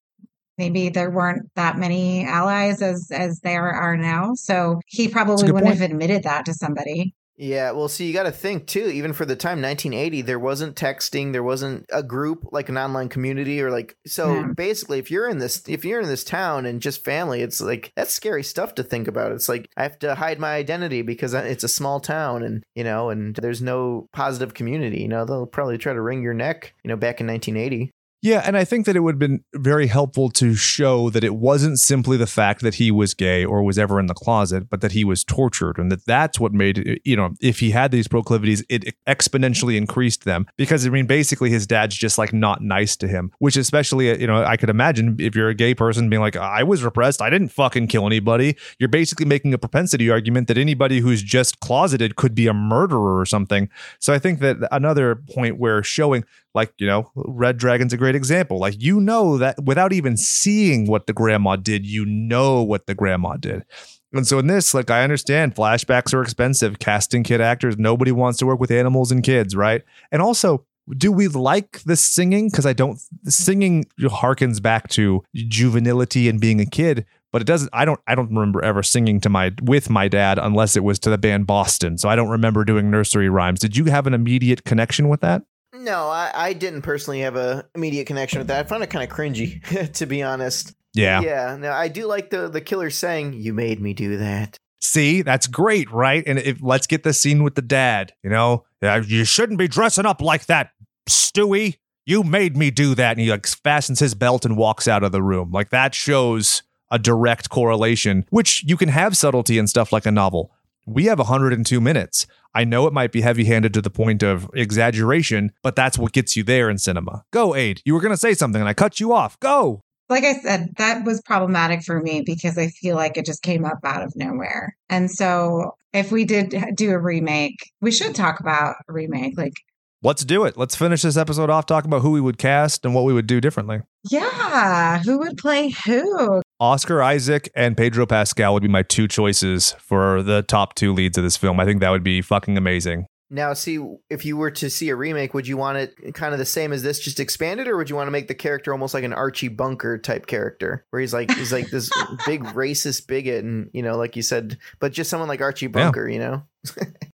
[0.59, 4.33] maybe there weren't that many allies as as there are now.
[4.35, 5.79] So he probably wouldn't point.
[5.79, 7.15] have admitted that to somebody.
[7.41, 8.87] Yeah, well, see, you got to think too.
[8.87, 13.09] Even for the time, 1980, there wasn't texting, there wasn't a group like an online
[13.09, 13.97] community or like.
[14.07, 14.47] So yeah.
[14.57, 17.93] basically, if you're in this, if you're in this town and just family, it's like
[17.95, 19.31] that's scary stuff to think about.
[19.31, 22.83] It's like I have to hide my identity because it's a small town, and you
[22.83, 25.01] know, and there's no positive community.
[25.01, 26.75] You know, they'll probably try to wring your neck.
[26.83, 27.93] You know, back in 1980.
[28.21, 31.37] Yeah, and I think that it would have been very helpful to show that it
[31.37, 34.81] wasn't simply the fact that he was gay or was ever in the closet, but
[34.81, 38.09] that he was tortured and that that's what made you know, if he had these
[38.09, 40.47] proclivities, it exponentially increased them.
[40.57, 44.27] Because, I mean, basically his dad's just like not nice to him, which especially, you
[44.27, 47.31] know, I could imagine if you're a gay person being like, I was repressed, I
[47.31, 48.57] didn't fucking kill anybody.
[48.81, 53.21] You're basically making a propensity argument that anybody who's just closeted could be a murderer
[53.21, 53.69] or something.
[54.01, 58.15] So I think that another point where showing, like, you know, Red Dragon's a great
[58.15, 58.59] example.
[58.59, 62.95] Like, you know that without even seeing what the grandma did, you know what the
[62.95, 63.65] grandma did.
[64.13, 67.77] And so in this, like, I understand flashbacks are expensive, casting kid actors.
[67.77, 69.83] Nobody wants to work with animals and kids, right?
[70.11, 70.65] And also,
[70.97, 72.49] do we like the singing?
[72.49, 77.71] Because I don't, singing harkens back to juvenility and being a kid but it doesn't
[77.73, 80.99] i don't i don't remember ever singing to my with my dad unless it was
[80.99, 84.15] to the band boston so i don't remember doing nursery rhymes did you have an
[84.15, 85.43] immediate connection with that
[85.89, 88.67] no, I, I didn't personally have a immediate connection with that.
[88.67, 90.75] I found it kind of cringy, to be honest.
[90.95, 91.21] Yeah.
[91.21, 91.57] Yeah.
[91.59, 95.47] No, I do like the the killer saying, "You made me do that." See, that's
[95.47, 96.23] great, right?
[96.27, 98.13] And if let's get the scene with the dad.
[98.23, 100.71] You know, you shouldn't be dressing up like that,
[101.09, 101.77] Stewie.
[102.07, 105.13] You made me do that, and he like fastens his belt and walks out of
[105.13, 105.51] the room.
[105.51, 110.11] Like that shows a direct correlation, which you can have subtlety and stuff like a
[110.11, 110.53] novel.
[110.89, 112.27] We have 102 minutes.
[112.55, 116.13] I know it might be heavy handed to the point of exaggeration, but that's what
[116.13, 117.25] gets you there in cinema.
[117.31, 117.83] Go, Aid.
[117.85, 119.39] You were going to say something and I cut you off.
[119.41, 119.83] Go.
[120.09, 123.67] like I said, that was problematic for me because I feel like it just came
[123.67, 124.75] up out of nowhere.
[124.89, 129.37] And so if we did do a remake, we should talk about a remake.
[129.37, 129.53] Like,
[130.01, 130.57] Let's do it.
[130.57, 133.27] Let's finish this episode off talking about who we would cast and what we would
[133.27, 133.81] do differently.
[134.11, 136.41] yeah, who would play who?
[136.61, 141.17] Oscar Isaac and Pedro Pascal would be my two choices for the top two leads
[141.17, 141.61] of this film.
[141.61, 143.07] I think that would be fucking amazing.
[143.31, 143.79] Now, see,
[144.09, 146.73] if you were to see a remake, would you want it kind of the same
[146.73, 149.13] as this, just expanded, or would you want to make the character almost like an
[149.13, 151.91] Archie Bunker type character, where he's like he's like this
[152.27, 156.09] big racist bigot, and you know, like you said, but just someone like Archie Bunker,
[156.09, 156.43] you know?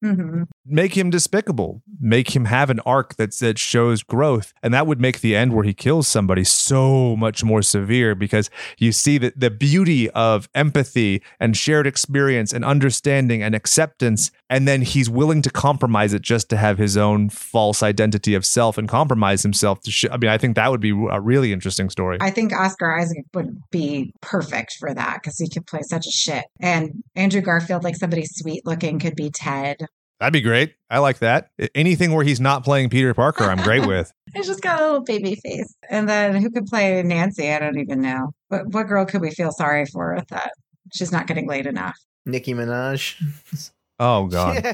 [0.02, 1.82] Hmm Make him despicable.
[2.00, 5.52] Make him have an arc that that shows growth, and that would make the end
[5.52, 10.48] where he kills somebody so much more severe because you see that the beauty of
[10.54, 16.22] empathy and shared experience and understanding and acceptance, and then he's willing to compromise it
[16.22, 19.90] just to have his own false identity of self and compromise himself to.
[19.90, 22.18] Sh- I mean, I think that would be a really interesting story.
[22.20, 26.12] I think Oscar Isaac would be perfect for that because he could play such a
[26.12, 26.44] shit.
[26.60, 29.50] And Andrew Garfield, like somebody sweet looking, could be Mm-hmm.
[29.50, 29.86] Ted.
[30.20, 30.74] That'd be great.
[30.88, 31.50] I like that.
[31.74, 34.12] Anything where he's not playing Peter Parker, I'm great with.
[34.34, 35.74] He's just got a little baby face.
[35.90, 37.50] And then who could play Nancy?
[37.50, 38.30] I don't even know.
[38.46, 40.52] What what girl could we feel sorry for with that?
[40.94, 41.96] She's not getting laid enough.
[42.24, 43.72] Nicki Minaj.
[43.98, 44.64] Oh god.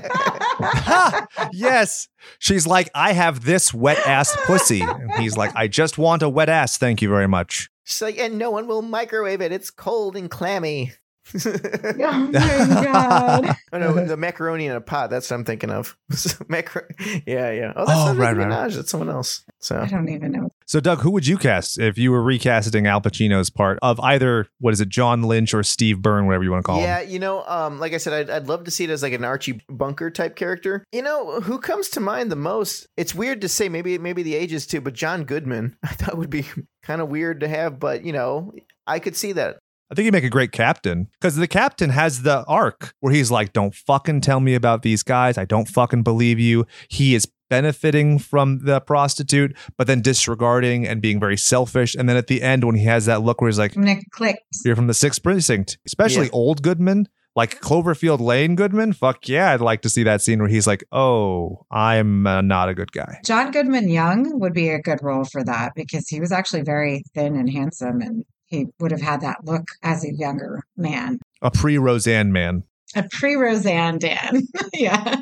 [1.52, 2.08] yes.
[2.38, 4.82] She's like, I have this wet ass pussy.
[4.82, 6.76] And he's like, I just want a wet ass.
[6.76, 7.68] Thank you very much.
[7.84, 9.50] She's like, and no one will microwave it.
[9.50, 10.92] It's cold and clammy.
[11.46, 13.56] oh my god.
[13.70, 15.10] Oh no, the macaroni in a pot.
[15.10, 15.94] That's what I'm thinking of.
[16.48, 16.86] Macro-
[17.26, 17.72] yeah, yeah.
[17.76, 18.60] Oh, that's Oh, not right, Nicki right, Minaj.
[18.62, 18.72] right.
[18.72, 19.44] That's someone else.
[19.58, 20.48] So I don't even know.
[20.64, 24.46] So, Doug, who would you cast if you were recasting Al Pacino's part of either,
[24.58, 26.82] what is it, John Lynch or Steve Burns, whatever you want to call it?
[26.84, 27.10] yeah, him?
[27.10, 29.22] you know, um, like I said, I'd, I'd love to see it as like an
[29.24, 30.82] Archie Bunker type character.
[30.92, 32.86] You know, who comes to mind the most?
[32.96, 33.68] It's weird to say.
[33.68, 36.46] Maybe maybe the ages too, but John Goodman, I thought would be
[36.82, 37.78] kind of weird to have.
[37.78, 38.54] But you know,
[38.86, 39.58] I could see that.
[39.90, 43.30] I think he'd make a great captain because the captain has the arc where he's
[43.30, 45.38] like, don't fucking tell me about these guys.
[45.38, 46.66] I don't fucking believe you.
[46.88, 51.94] He is benefiting from the prostitute, but then disregarding and being very selfish.
[51.94, 54.42] And then at the end, when he has that look where he's like, Nick clicked.
[54.64, 56.32] you're from the sixth precinct, especially Yeah.
[56.34, 58.92] old Goodman, like Cloverfield Lane Goodman.
[58.92, 62.68] Fuck yeah, I'd like to see that scene where he's like, oh, I'm uh, not
[62.68, 63.20] a good guy.
[63.24, 67.02] John Goodman Young would be a good role for that because he was actually very
[67.14, 71.18] thin and handsome and he would have had that look as a younger man.
[71.42, 72.64] A pre Roseanne man.
[72.96, 74.42] A pre Roseanne Dan.
[74.74, 75.20] yeah.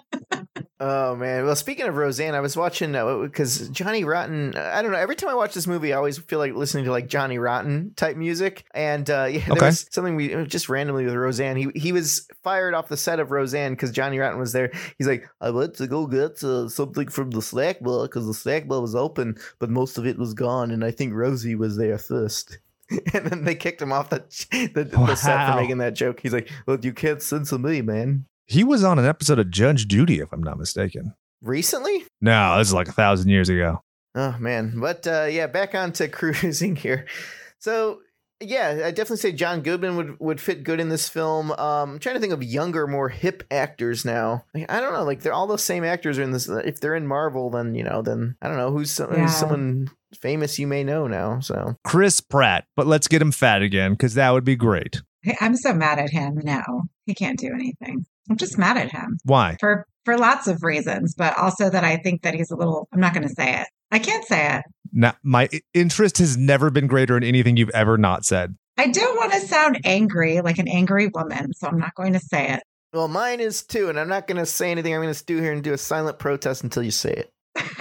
[0.79, 1.47] Oh man!
[1.47, 4.55] Well, speaking of Roseanne, I was watching because Johnny Rotten.
[4.55, 4.99] I don't know.
[4.99, 7.95] Every time I watch this movie, I always feel like listening to like Johnny Rotten
[7.97, 8.67] type music.
[8.75, 9.67] And uh, yeah, there Okay.
[9.67, 11.57] was something we just randomly with Roseanne.
[11.57, 14.71] He he was fired off the set of Roseanne because Johnny Rotten was there.
[14.99, 18.35] He's like, I went to go get uh, something from the snack bar because the
[18.35, 21.79] snack bar was open, but most of it was gone, and I think Rosie was
[21.79, 22.59] there first.
[23.15, 24.19] And then they kicked him off the
[24.75, 26.21] the, the set for making that joke.
[26.21, 29.89] He's like, "Well, you can't censor me, man." He was on an episode of Judge
[29.89, 31.15] Judy, if I'm not mistaken.
[31.43, 33.83] Recently, No, this is like a thousand years ago.
[34.15, 37.07] Oh man, but uh, yeah, back on to cruising here.
[37.59, 38.01] So
[38.41, 41.53] yeah, I definitely say John Goodman would would fit good in this film.
[41.53, 44.45] Um, I'm trying to think of younger, more hip actors now.
[44.55, 46.49] Like, I don't know, like they're all those same actors are in this.
[46.49, 49.23] If they're in Marvel, then you know, then I don't know who's, some, Yeah.
[49.23, 49.89] who's someone
[50.21, 51.41] famous you may know now.
[51.41, 55.01] So Chris Pratt, but let's get him fat again because that would be great.
[55.41, 56.83] I'm so mad at him now.
[57.07, 58.05] He can't do anything.
[58.31, 59.57] I'm just mad at him Why?
[59.61, 63.01] for for lots of reasons, but also that I think that he's a little I'm
[63.01, 63.67] not going to say it.
[63.91, 64.63] I can't say it.
[64.97, 68.57] Now, my interest has never been greater in anything you've ever not said.
[68.79, 72.19] I don't want to sound angry like an angry woman, so I'm not going to
[72.19, 72.63] say it.
[72.95, 74.95] well, mine is too, and I'm not going to say anything.
[74.95, 77.33] I'm going to stew here and do a silent protest until you say it.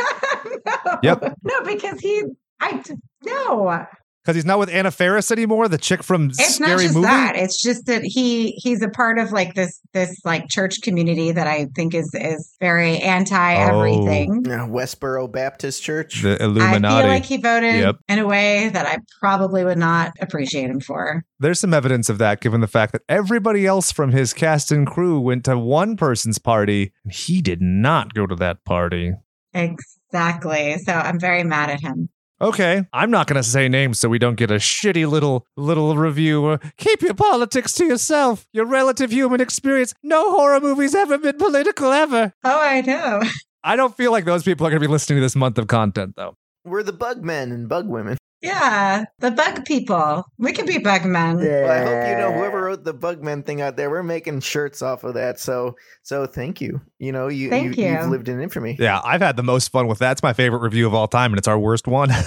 [0.66, 1.00] no.
[1.04, 1.38] Yep.
[1.44, 2.24] No, because he
[2.60, 2.84] I
[3.24, 3.86] no.
[4.26, 7.06] Because he's not with Anna Faris anymore, the chick from It's Scary not just Movie.
[7.06, 7.36] that.
[7.36, 11.46] It's just that he he's a part of like this this like church community that
[11.46, 14.44] I think is is very anti everything.
[14.48, 16.24] Uh, Westboro Baptist Church.
[16.24, 17.04] The I Illuminati.
[17.04, 17.96] feel like he voted Yep.
[18.10, 21.24] in a way that I probably would not appreciate him for.
[21.40, 24.88] There's some evidence of that, given the fact that everybody else from his cast and
[24.88, 29.14] crew went to one person's party, and he did not go to that party.
[29.54, 30.78] Exactly.
[30.80, 32.10] So I'm very mad at him.
[32.42, 35.96] Okay, I'm not going to say names so we don't get a shitty little little
[35.96, 36.46] review.
[36.48, 38.46] Uh, Keep your politics to yourself.
[38.52, 39.94] Your relative human experience.
[40.04, 42.34] No horror movie's ever been political ever.
[42.44, 43.22] Oh, I know.
[43.64, 45.68] I don't feel like those people are going to be listening to this month of
[45.68, 46.36] content though.
[46.66, 48.18] We're the bug men and bug women.
[48.46, 50.24] Yeah, the bug people.
[50.38, 51.38] We could be bug men.
[51.38, 53.90] Well, I hope you know whoever wrote the Bugman thing out there.
[53.90, 56.82] We're making shirts off of that, so so thank you.
[57.00, 57.88] You know, you, Thank you.
[57.88, 58.76] have lived in infamy.
[58.80, 60.14] Yeah, I've had the most fun with that.
[60.14, 62.10] It's my favorite review of all time, and it's our worst one.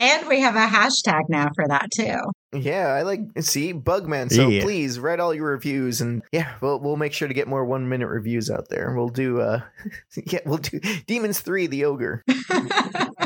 [0.00, 2.18] And we have a hashtag now for that too.
[2.56, 4.30] Yeah, I like see Bugman.
[4.30, 4.62] So Yeah.
[4.62, 7.88] please write all your reviews, and yeah, we'll we'll make sure to get more one
[7.88, 8.94] minute reviews out there.
[8.96, 9.62] We'll do uh,
[10.26, 12.22] yeah, we'll do Demons Three, the Ogre.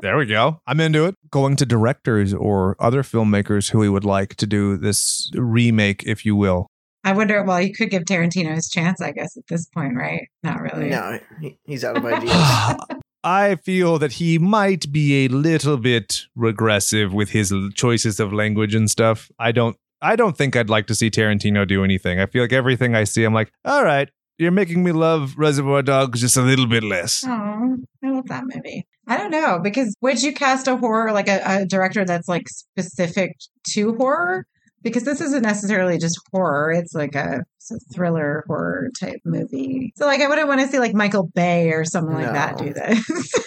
[0.02, 0.60] There we go.
[0.66, 1.14] I'm into it.
[1.30, 6.24] Going to directors or other filmmakers who we would like to do this remake, if
[6.24, 6.66] you will.
[7.04, 10.28] I wonder, well, you could give Tarantino his chance, I guess, at this point, right?
[10.42, 10.90] Not really.
[10.90, 11.18] No,
[11.64, 12.32] he's out of ideas.
[13.24, 18.74] I feel that he might be a little bit regressive with his choices of language
[18.74, 19.30] and stuff.
[19.38, 22.18] I don't I don't think I'd like to see Tarantino do anything.
[22.18, 24.08] I feel like everything I see I'm like, "All right,
[24.40, 28.44] you're making me love Reservoir Dogs just a little bit less." Oh, I love that
[28.44, 28.86] movie.
[29.06, 32.48] I don't know because would you cast a horror like a, a director that's like
[32.48, 33.36] specific
[33.72, 34.46] to horror?
[34.82, 39.92] Because this isn't necessarily just horror; it's like a, it's a thriller horror type movie.
[39.96, 42.72] So, like, I wouldn't want to see like Michael Bay or something like that do
[42.72, 43.34] this.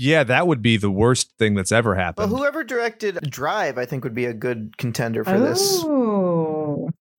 [0.00, 2.30] Yeah, that would be the worst thing that's ever Well, happened.
[2.30, 5.82] whoever directed Drive, I think, would be a good contender for this.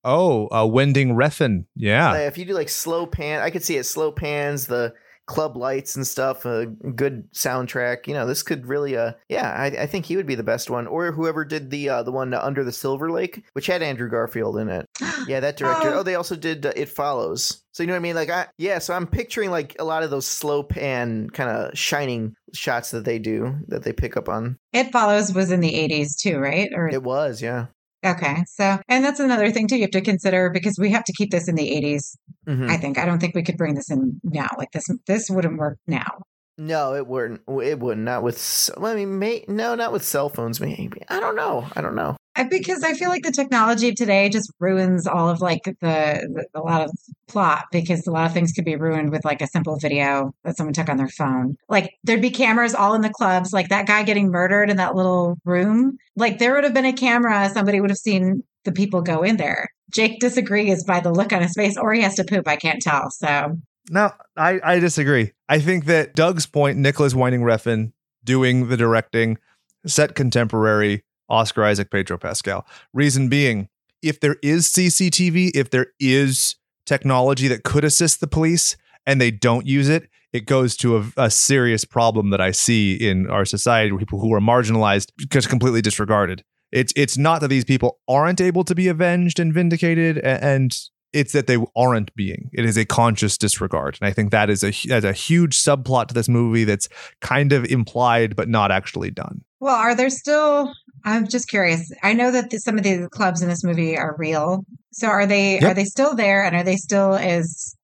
[0.04, 1.64] Oh, uh, Winding Refn.
[1.76, 2.12] Yeah.
[2.12, 4.94] Like, if you do like slow pan, I could see it slow pans, the
[5.30, 8.08] club lights and stuff, a good soundtrack.
[8.08, 10.70] You know, this could really, uh, yeah, I, I think he would be the best
[10.70, 13.80] one, or whoever did the uh, the one uh, Under the Silver Lake, which had
[13.82, 14.86] Andrew Garfield in it.
[15.28, 15.90] Yeah, that director.
[15.90, 15.98] Oh.
[15.98, 17.62] Oh, they also did uh, It Follows.
[17.72, 18.14] So you know what I mean?
[18.14, 18.78] Like, I yeah.
[18.78, 23.04] So I'm picturing like a lot of those slow pan kind of shining shots that
[23.04, 24.58] they do that they pick up on.
[24.72, 26.70] It Follows was in the 80s too, right?
[26.74, 27.66] Or It was, yeah.
[28.04, 31.12] Okay, so and that's another thing too you have to consider because we have to
[31.12, 32.16] keep this in the 80s.
[32.48, 32.68] Mhm.
[32.70, 34.48] I think I don't think we could bring this in now.
[34.58, 36.22] Like this, this wouldn't work now.
[36.60, 37.40] No, it wouldn't.
[37.48, 38.04] It wouldn't.
[38.04, 38.70] Not with.
[38.76, 40.60] I mean, may, no, not with cell phones.
[40.60, 41.02] Maybe.
[41.08, 41.66] I don't know.
[41.74, 42.16] I don't know.
[42.50, 46.46] Because I feel like the technology of today just ruins all of like the, the
[46.54, 46.90] a lot of
[47.28, 50.58] plot because a lot of things could be ruined with like a simple video that
[50.58, 51.56] someone took on their phone.
[51.70, 54.94] Like there'd be cameras all in the clubs, like that guy getting murdered in that
[54.94, 55.96] little room.
[56.14, 59.38] Like there would have been a camera, somebody would have seen the people go in
[59.38, 59.68] there.
[59.92, 62.46] Jake disagrees by the look on his face, or he has to poop.
[62.46, 63.10] I can't tell.
[63.10, 63.58] So
[63.92, 65.32] No, I, I disagree.
[65.48, 69.36] I think that Doug's point, Nicolas Winding Refn doing the directing,
[69.84, 72.64] set contemporary Oscar Isaac Pedro Pascal.
[72.94, 73.68] Reason being,
[74.00, 76.54] if there is CCTV, if there is
[76.86, 78.76] technology that could assist the police
[79.06, 82.94] and they don't use it, it goes to a, a serious problem that I see
[82.94, 86.44] in our society where people who are marginalized just completely disregarded.
[86.70, 90.76] It's it's not that these people aren't able to be avenged and vindicated, a- and
[91.12, 92.50] it's that they aren't being.
[92.52, 96.08] It is a conscious disregard, and I think that is a as a huge subplot
[96.08, 96.88] to this movie that's
[97.20, 99.42] kind of implied but not actually done.
[99.60, 100.72] Well, are there still?
[101.04, 101.92] I'm just curious.
[102.02, 104.64] I know that the, some of the clubs in this movie are real.
[104.92, 105.54] So are they?
[105.54, 105.62] Yep.
[105.62, 106.44] Are they still there?
[106.44, 107.74] And are they still as?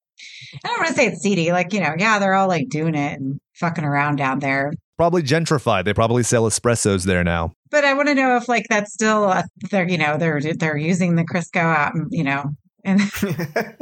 [0.63, 1.51] I don't want to say it's seedy.
[1.51, 4.71] Like you know, yeah, they're all like doing it and fucking around down there.
[4.97, 5.85] Probably gentrified.
[5.85, 7.53] They probably sell espressos there now.
[7.69, 10.77] But I want to know if like that's still uh, they're you know they're they're
[10.77, 12.55] using the Crisco out and you know
[12.87, 12.99] and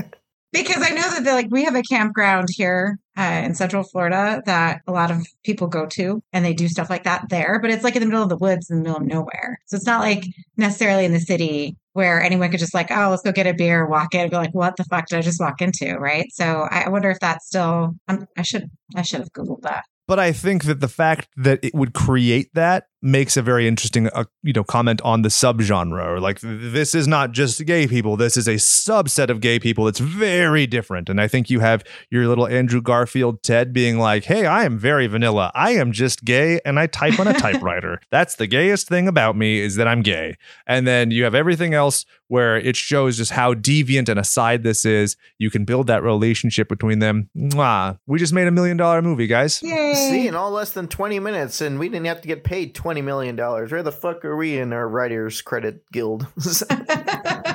[0.52, 4.42] because I know that they're like we have a campground here uh, in Central Florida
[4.46, 7.60] that a lot of people go to, and they do stuff like that there.
[7.62, 9.60] But it's like in the middle of the woods, in the middle of nowhere.
[9.68, 10.26] So it's not like
[10.58, 13.86] necessarily in the city where anyone could just like, oh, let's go get a beer,
[13.86, 16.26] walk in, and be like, what the fuck did I just walk into, right?
[16.32, 17.96] So I I wonder if that's still.
[18.08, 19.86] I'm, I should I should have googled that.
[20.08, 24.08] But I think that the fact that it would create that makes a very interesting,
[24.08, 26.04] uh, you know, comment on the subgenre.
[26.06, 28.18] Or like, this is not just gay people.
[28.18, 29.88] This is a subset of gay people.
[29.88, 31.08] It's very different.
[31.08, 34.78] And I think you have your little Andrew Garfield Ted being like, "Hey, I am
[34.80, 35.52] very vanilla.
[35.54, 38.02] I am just gay, and I type on a typewriter.
[38.10, 40.36] That's the gayest thing about me is that I'm gay."
[40.66, 44.86] And then you have everything else where it shows just how deviant and aside this
[44.86, 45.16] is.
[45.38, 47.30] You can build that relationship between them.
[47.38, 48.00] Mwah.
[48.08, 49.62] We just made a million dollar movie, guys.
[49.62, 49.94] Yay!
[49.94, 52.95] See, in all less than 20 minutes, and we didn't have to get paid $20
[53.02, 53.38] million.
[53.38, 56.28] Where the fuck are we in our Writers Credit Guild?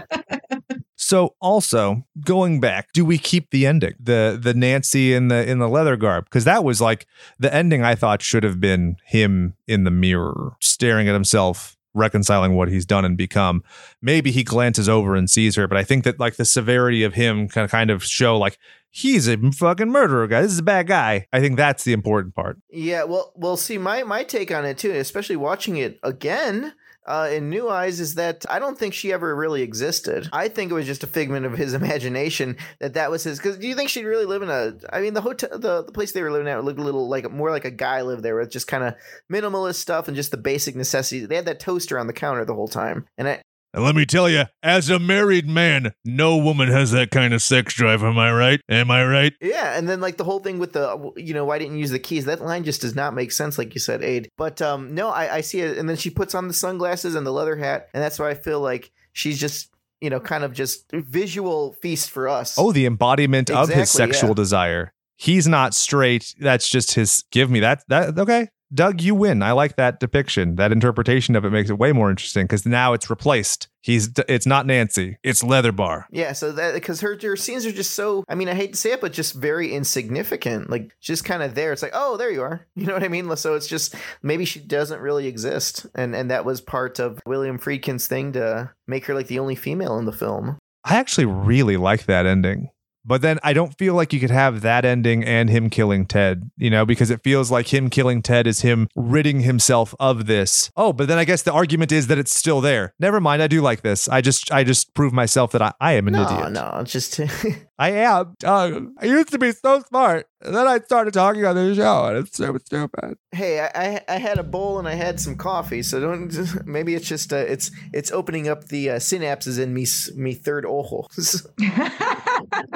[1.10, 5.58] So also going back, do we keep the ending, the the Nancy in the in
[5.58, 6.26] the leather garb?
[6.26, 7.82] Because that was like the ending.
[7.82, 12.86] I thought should have been him in the mirror, staring at himself, reconciling what he's
[12.86, 13.62] done and become.
[14.00, 17.14] Maybe he glances over and sees her, but I think that like the severity of
[17.14, 18.58] him kind of kind of show like
[18.90, 20.42] he's a fucking murderer guy.
[20.42, 21.26] This is a bad guy.
[21.32, 22.58] I think that's the important part.
[22.70, 26.74] yeah, well, well, see, my, my take on it, too, especially watching it again
[27.06, 30.28] uh, in New Eyes, is that I don't think she ever really existed.
[30.32, 33.38] I think it was just a figment of his imagination that that was his.
[33.38, 34.74] Because do you think she'd really live in a.
[34.92, 37.30] I mean, the hotel, the, the place they were living at looked a little like
[37.30, 38.94] more like a guy lived there with just kind of
[39.30, 41.28] minimalist stuff and just the basic necessities.
[41.28, 43.06] They had that toaster on the counter the whole time.
[43.18, 43.42] And I,
[43.72, 47.40] And let me tell you, as a married man, no woman has that kind of
[47.40, 48.02] sex drive.
[48.02, 48.60] Am I right?
[48.68, 49.32] Am I right?
[49.40, 51.90] Yeah, and then like the whole thing with the, you know, why didn't you use
[51.90, 52.24] the keys?
[52.24, 54.28] That line just does not make sense, like you said, Aid.
[54.36, 57.24] But um, no, I, I see it, and then she puts on the sunglasses and
[57.24, 60.52] the leather hat, and that's why I feel like she's just, you know, kind of
[60.52, 62.58] just visual feast for us.
[62.58, 64.34] Oh, the embodiment of his sexual yeah.
[64.34, 64.92] desire.
[65.16, 66.34] He's not straight.
[66.40, 67.24] That's just his.
[67.30, 67.84] Give me that.
[67.88, 68.48] That okay.
[68.72, 69.42] Doug, you win.
[69.42, 70.56] I like that depiction.
[70.56, 73.68] That interpretation of it makes it way more interesting because now it's replaced.
[73.80, 74.10] He's.
[74.28, 75.18] It's not Nancy.
[75.22, 76.06] It's Leather Bar.
[76.10, 78.78] Yeah, so that because her her scenes are just so I mean, I hate to
[78.78, 80.70] say it, but just very insignificant.
[80.70, 81.72] Like just kind of there.
[81.72, 82.66] It's like, oh, there you are.
[82.80, 83.36] You know what I mean?
[83.36, 85.84] So it's just maybe she doesn't really exist.
[85.94, 89.54] And and that was part of William Friedkin's thing to make her like the only
[89.54, 90.58] female in the film.
[90.84, 92.70] I actually really like that ending.
[93.04, 96.50] But then I don't feel like you could have that ending and him killing Ted,
[96.56, 100.70] you know, because it feels like him killing Ted is him ridding himself of this.
[100.76, 102.94] Oh, but then I guess the argument is that it's still there.
[102.98, 104.08] Never mind, I do like this.
[104.08, 106.52] I just I just prove myself that I, I am an no, idiot.
[106.52, 107.20] no, it's just
[107.78, 108.36] I am.
[108.44, 110.26] Uh, I used to be so smart.
[110.42, 113.18] And then I started talking on the show and it's so stupid.
[113.32, 116.30] hey, I, I I had a bowl and I had some coffee, so don't.
[116.66, 119.86] Maybe it's just uh, it's it's opening up the uh, synapses in me
[120.16, 121.06] me third ojo.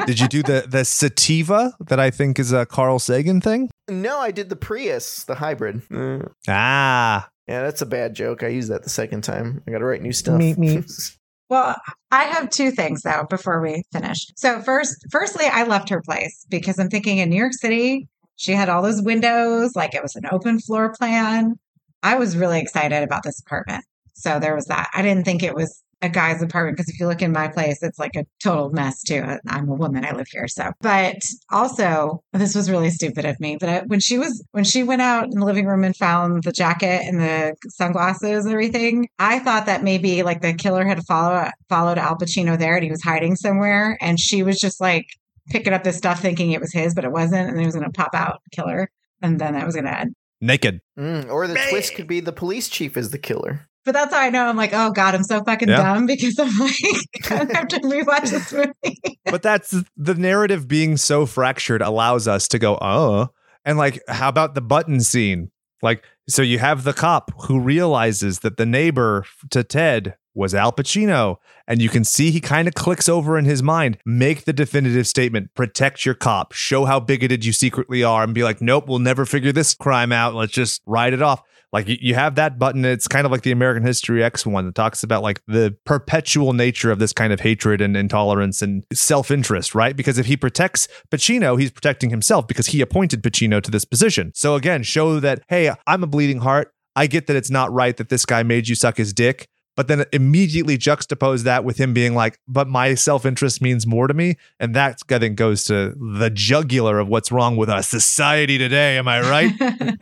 [0.07, 3.71] Did you do the the sativa that I think is a Carl Sagan thing?
[3.89, 5.83] no, I did the Prius, the hybrid.
[5.95, 7.29] Uh, Ah.
[7.47, 8.43] yeah, that's a bad joke.
[8.43, 9.63] I used that the second time.
[9.67, 10.41] I got to write new stuff.
[10.41, 11.17] Meep, meep.
[11.51, 11.77] Well,
[12.11, 14.27] I have two things though before we finish.
[14.35, 18.53] So first, firstly, I left her place because I'm thinking in New York City, she
[18.53, 21.57] had all those windows, like it was an open floor plan.
[22.03, 23.85] I was really excited about this apartment.
[24.15, 24.89] So there was that.
[24.95, 27.83] I didn't think it was a guy's apartment because if you look in my place,
[27.83, 29.25] it's like a total mess too.
[29.49, 30.05] I'm a woman.
[30.05, 30.47] I live here.
[30.47, 31.17] So, but
[31.51, 33.57] also this was really stupid of me.
[33.59, 36.45] But I, when she was, when she went out in the living room and found
[36.45, 41.05] the jacket and the sunglasses and everything, I thought that maybe like the killer had
[41.07, 43.97] followed, followed Al Pacino there and he was hiding somewhere.
[44.01, 45.07] And she was just like
[45.49, 47.49] picking up this stuff thinking it was his, but it wasn't.
[47.49, 48.91] And he was going to pop out, killer.
[49.23, 50.15] And then that was going to end.
[50.41, 50.81] Naked.
[50.99, 53.67] Mm, or the twist could be the police chief is the killer.
[53.85, 55.77] But that's how I know I'm like, oh God, I'm so fucking Yeah.
[55.77, 56.75] dumb because I'm like,
[57.31, 59.19] I have to rewatch this movie.
[59.27, 63.29] but that's the narrative being so fractured allows us to go, oh,
[63.65, 65.51] and like, how about the button scene?
[65.83, 70.73] Like, so you have the cop who realizes that the neighbor to Ted was Al
[70.73, 71.37] Pacino,
[71.69, 73.99] and you can see he kind of clicks over in his mind.
[74.07, 78.43] Make the definitive statement: protect your cop, show how bigoted you secretly are, and be
[78.43, 80.35] like, nope, we'll never figure this crime out.
[80.35, 81.43] Let's just write it off.
[81.75, 82.85] Like you, have that button.
[82.85, 86.53] It's kind of like the American History X one that talks about like the perpetual
[86.53, 89.97] nature of this kind of hatred and intolerance and self interest, right?
[89.97, 94.31] Because if he protects Pacino, he's protecting himself because he appointed Pacino to this position.
[94.37, 96.73] So again, show that, hey, I'm a bleeding heart.
[96.95, 99.49] I get that it's not right that this guy made you suck his dick.
[99.77, 104.07] But then immediately juxtapose that with him being like, but my self interest means more
[104.07, 104.37] to me.
[104.61, 108.97] And that, I think, goes to the jugular of what's wrong with our society today.
[108.97, 109.53] Am I right?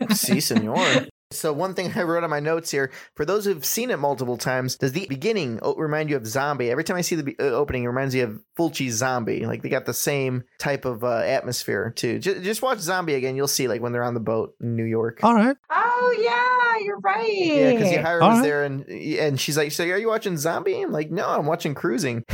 [0.15, 1.07] Si, senor.
[1.37, 4.37] So one thing I wrote on my notes here, for those who've seen it multiple
[4.37, 6.71] times, does the beginning remind you of Zombie?
[6.71, 9.45] Every time I see the uh, opening, it reminds me of Fulci's Zombie.
[9.45, 12.19] Like they got the same type of uh, atmosphere too.
[12.19, 14.85] Just, just watch Zombie again, you'll see like when they're on the boat in New
[14.85, 15.19] York.
[15.23, 15.57] All right.
[15.69, 17.29] oh yeah, you're right.
[17.29, 18.43] Yeah, because Yahira All was right.
[18.43, 21.73] there, and and she's like, "So are you watching Zombie?" I'm like, "No, I'm watching
[21.75, 22.23] Cruising."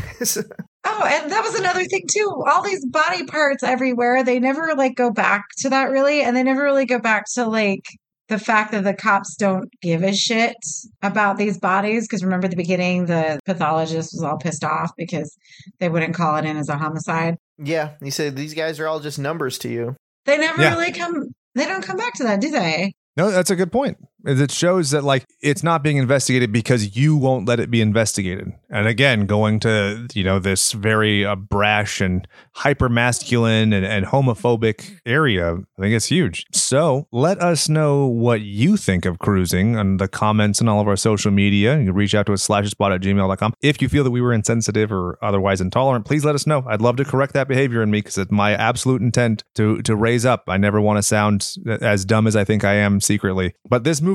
[0.85, 2.43] Oh, and that was another thing too.
[2.49, 4.23] All these body parts everywhere.
[4.23, 7.45] They never like go back to that really, and they never really go back to
[7.45, 7.83] like
[8.29, 10.55] the fact that the cops don't give a shit
[11.01, 12.07] about these bodies.
[12.07, 15.35] Because remember at the beginning, the pathologist was all pissed off because
[15.79, 17.35] they wouldn't call it in as a homicide.
[17.57, 19.95] yeah, he said these guys are all just numbers to you.
[20.25, 20.75] They never Yeah.
[20.75, 21.29] really come.
[21.55, 22.93] They don't come back to that, do they?
[23.17, 23.97] No, that's a good point.
[24.25, 28.51] It shows that like it's not being investigated because you won't let it be investigated.
[28.69, 34.05] And again, going to you know this very uh, brash and hyper masculine and, and
[34.05, 36.45] homophobic area, I think it's huge.
[36.51, 40.87] So let us know what you think of cruising on the comments and all of
[40.87, 41.77] our social media.
[41.79, 43.53] You can reach out to us slasherspod at gmail.com.
[43.61, 46.63] If you feel that we were insensitive or otherwise intolerant, please let us know.
[46.67, 49.95] I'd love to correct that behavior in me because it's my absolute intent to to
[49.95, 50.43] raise up.
[50.47, 53.53] I never want to sound as dumb as I think I am secretly.
[53.67, 54.08] But this movie,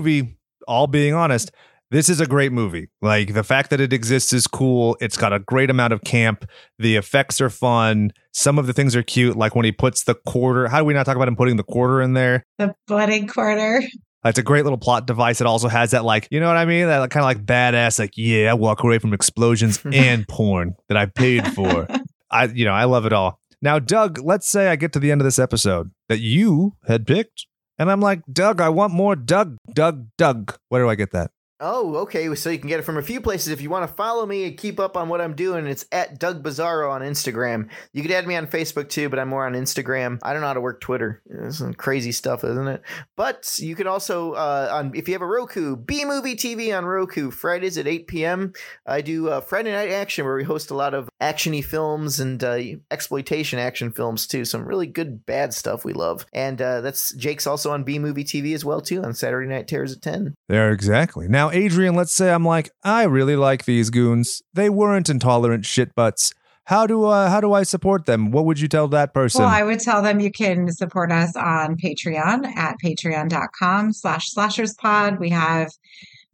[0.66, 1.50] all being honest,
[1.90, 2.88] this is a great movie.
[3.02, 4.96] Like the fact that it exists is cool.
[5.00, 6.44] It's got a great amount of camp.
[6.78, 8.12] The effects are fun.
[8.32, 10.66] Some of the things are cute, like when he puts the quarter.
[10.68, 12.44] How do we not talk about him putting the quarter in there?
[12.58, 13.82] The bloody quarter.
[14.24, 15.40] It's a great little plot device.
[15.42, 16.86] It also has that, like, you know what I mean?
[16.86, 20.96] That kind of like badass, like, yeah, I walk away from explosions and porn that
[20.96, 21.86] I paid for.
[22.30, 23.38] I, you know, I love it all.
[23.60, 27.06] Now, Doug, let's say I get to the end of this episode that you had
[27.06, 27.46] picked,
[27.78, 30.56] and I'm like, Doug, I want more Doug, Doug, Doug.
[30.68, 31.30] Where do I get that?
[31.66, 32.34] Oh, okay.
[32.34, 33.48] So you can get it from a few places.
[33.48, 36.18] If you want to follow me and keep up on what I'm doing, it's at
[36.18, 37.70] Doug Bizarro on Instagram.
[37.94, 40.18] You could add me on Facebook too, but I'm more on Instagram.
[40.22, 41.22] I don't know how to work Twitter.
[41.24, 42.82] It's some crazy stuff, isn't it?
[43.16, 46.84] But you can also, uh, on if you have a Roku, B Movie TV on
[46.84, 48.52] Roku, Fridays at 8 p.m.
[48.84, 52.44] I do uh, Friday Night Action, where we host a lot of actiony films and
[52.44, 52.58] uh,
[52.90, 54.44] exploitation action films too.
[54.44, 58.24] Some really good bad stuff we love, and uh, that's Jake's also on B Movie
[58.24, 60.34] TV as well too on Saturday Night Terrors at 10.
[60.50, 61.26] There, exactly.
[61.26, 64.42] Now, Adrian, let's say I'm like, I really like these goons.
[64.52, 66.32] They weren't intolerant shitbutts.
[66.64, 68.30] How do uh, how do I support them?
[68.30, 69.42] What would you tell that person?
[69.42, 75.20] Well, I would tell them you can support us on Patreon at patreon.com slash slasherspod.
[75.20, 75.70] We have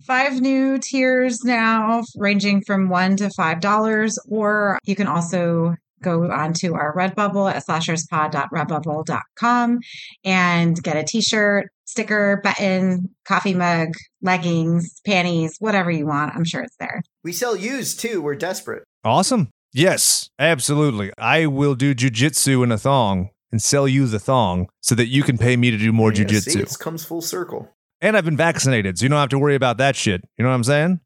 [0.06, 6.30] five new tiers now, ranging from one to five dollars, or you can also go
[6.30, 9.78] onto our Redbubble at slasherspod.redbubble.com
[10.24, 13.88] and get a t-shirt, sticker, button, coffee mug,
[14.22, 16.34] leggings, panties, whatever you want.
[16.34, 17.02] I'm sure it's there.
[17.24, 18.22] We sell used too.
[18.22, 18.84] We're desperate.
[19.04, 19.48] Awesome.
[19.72, 21.12] Yes, absolutely.
[21.18, 25.22] I will do jujitsu in a thong and sell you the thong so that you
[25.22, 26.62] can pay me to do more Yeah, jujitsu.
[26.62, 27.68] It comes full circle.
[28.00, 30.22] And I've been vaccinated, so you don't have to worry about that shit.
[30.38, 31.00] You know what I'm saying?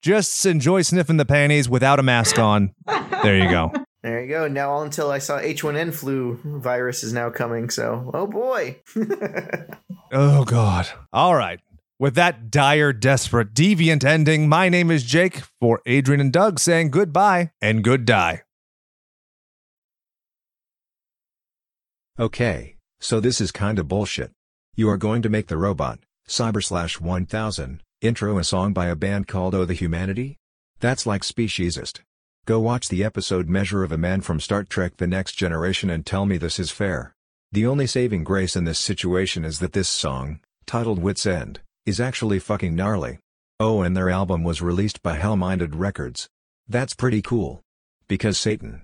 [0.00, 2.74] Just enjoy sniffing the panties without a mask on.
[3.22, 3.72] There you go.
[4.02, 4.48] There you go.
[4.48, 7.70] Now, all until I saw H1N flu virus is now coming.
[7.70, 8.80] So, oh boy.
[10.14, 10.88] Oh, God.
[11.10, 11.58] All right.
[11.98, 16.90] With that dire, desperate, deviant ending, my name is Jake for Adrian and Doug saying
[16.90, 18.42] goodbye and good die.
[22.18, 24.32] Okay, so this is kinda bullshit.
[24.76, 28.96] You are going to make the robot, Cyber Slash 1000, intro a song by a
[28.96, 30.36] band called Oh the Humanity?
[30.80, 32.00] That's like speciesist.
[32.44, 36.04] Go watch the episode Measure of a Man from Star Trek The Next Generation and
[36.04, 37.14] tell me this is fair.
[37.52, 42.00] The only saving grace in this situation is that this song, titled Wits End, is
[42.00, 43.20] actually fucking gnarly.
[43.60, 46.28] Oh and their album was released by Hell-Minded Records.
[46.66, 47.60] That's pretty cool.
[48.08, 48.82] Because Satan.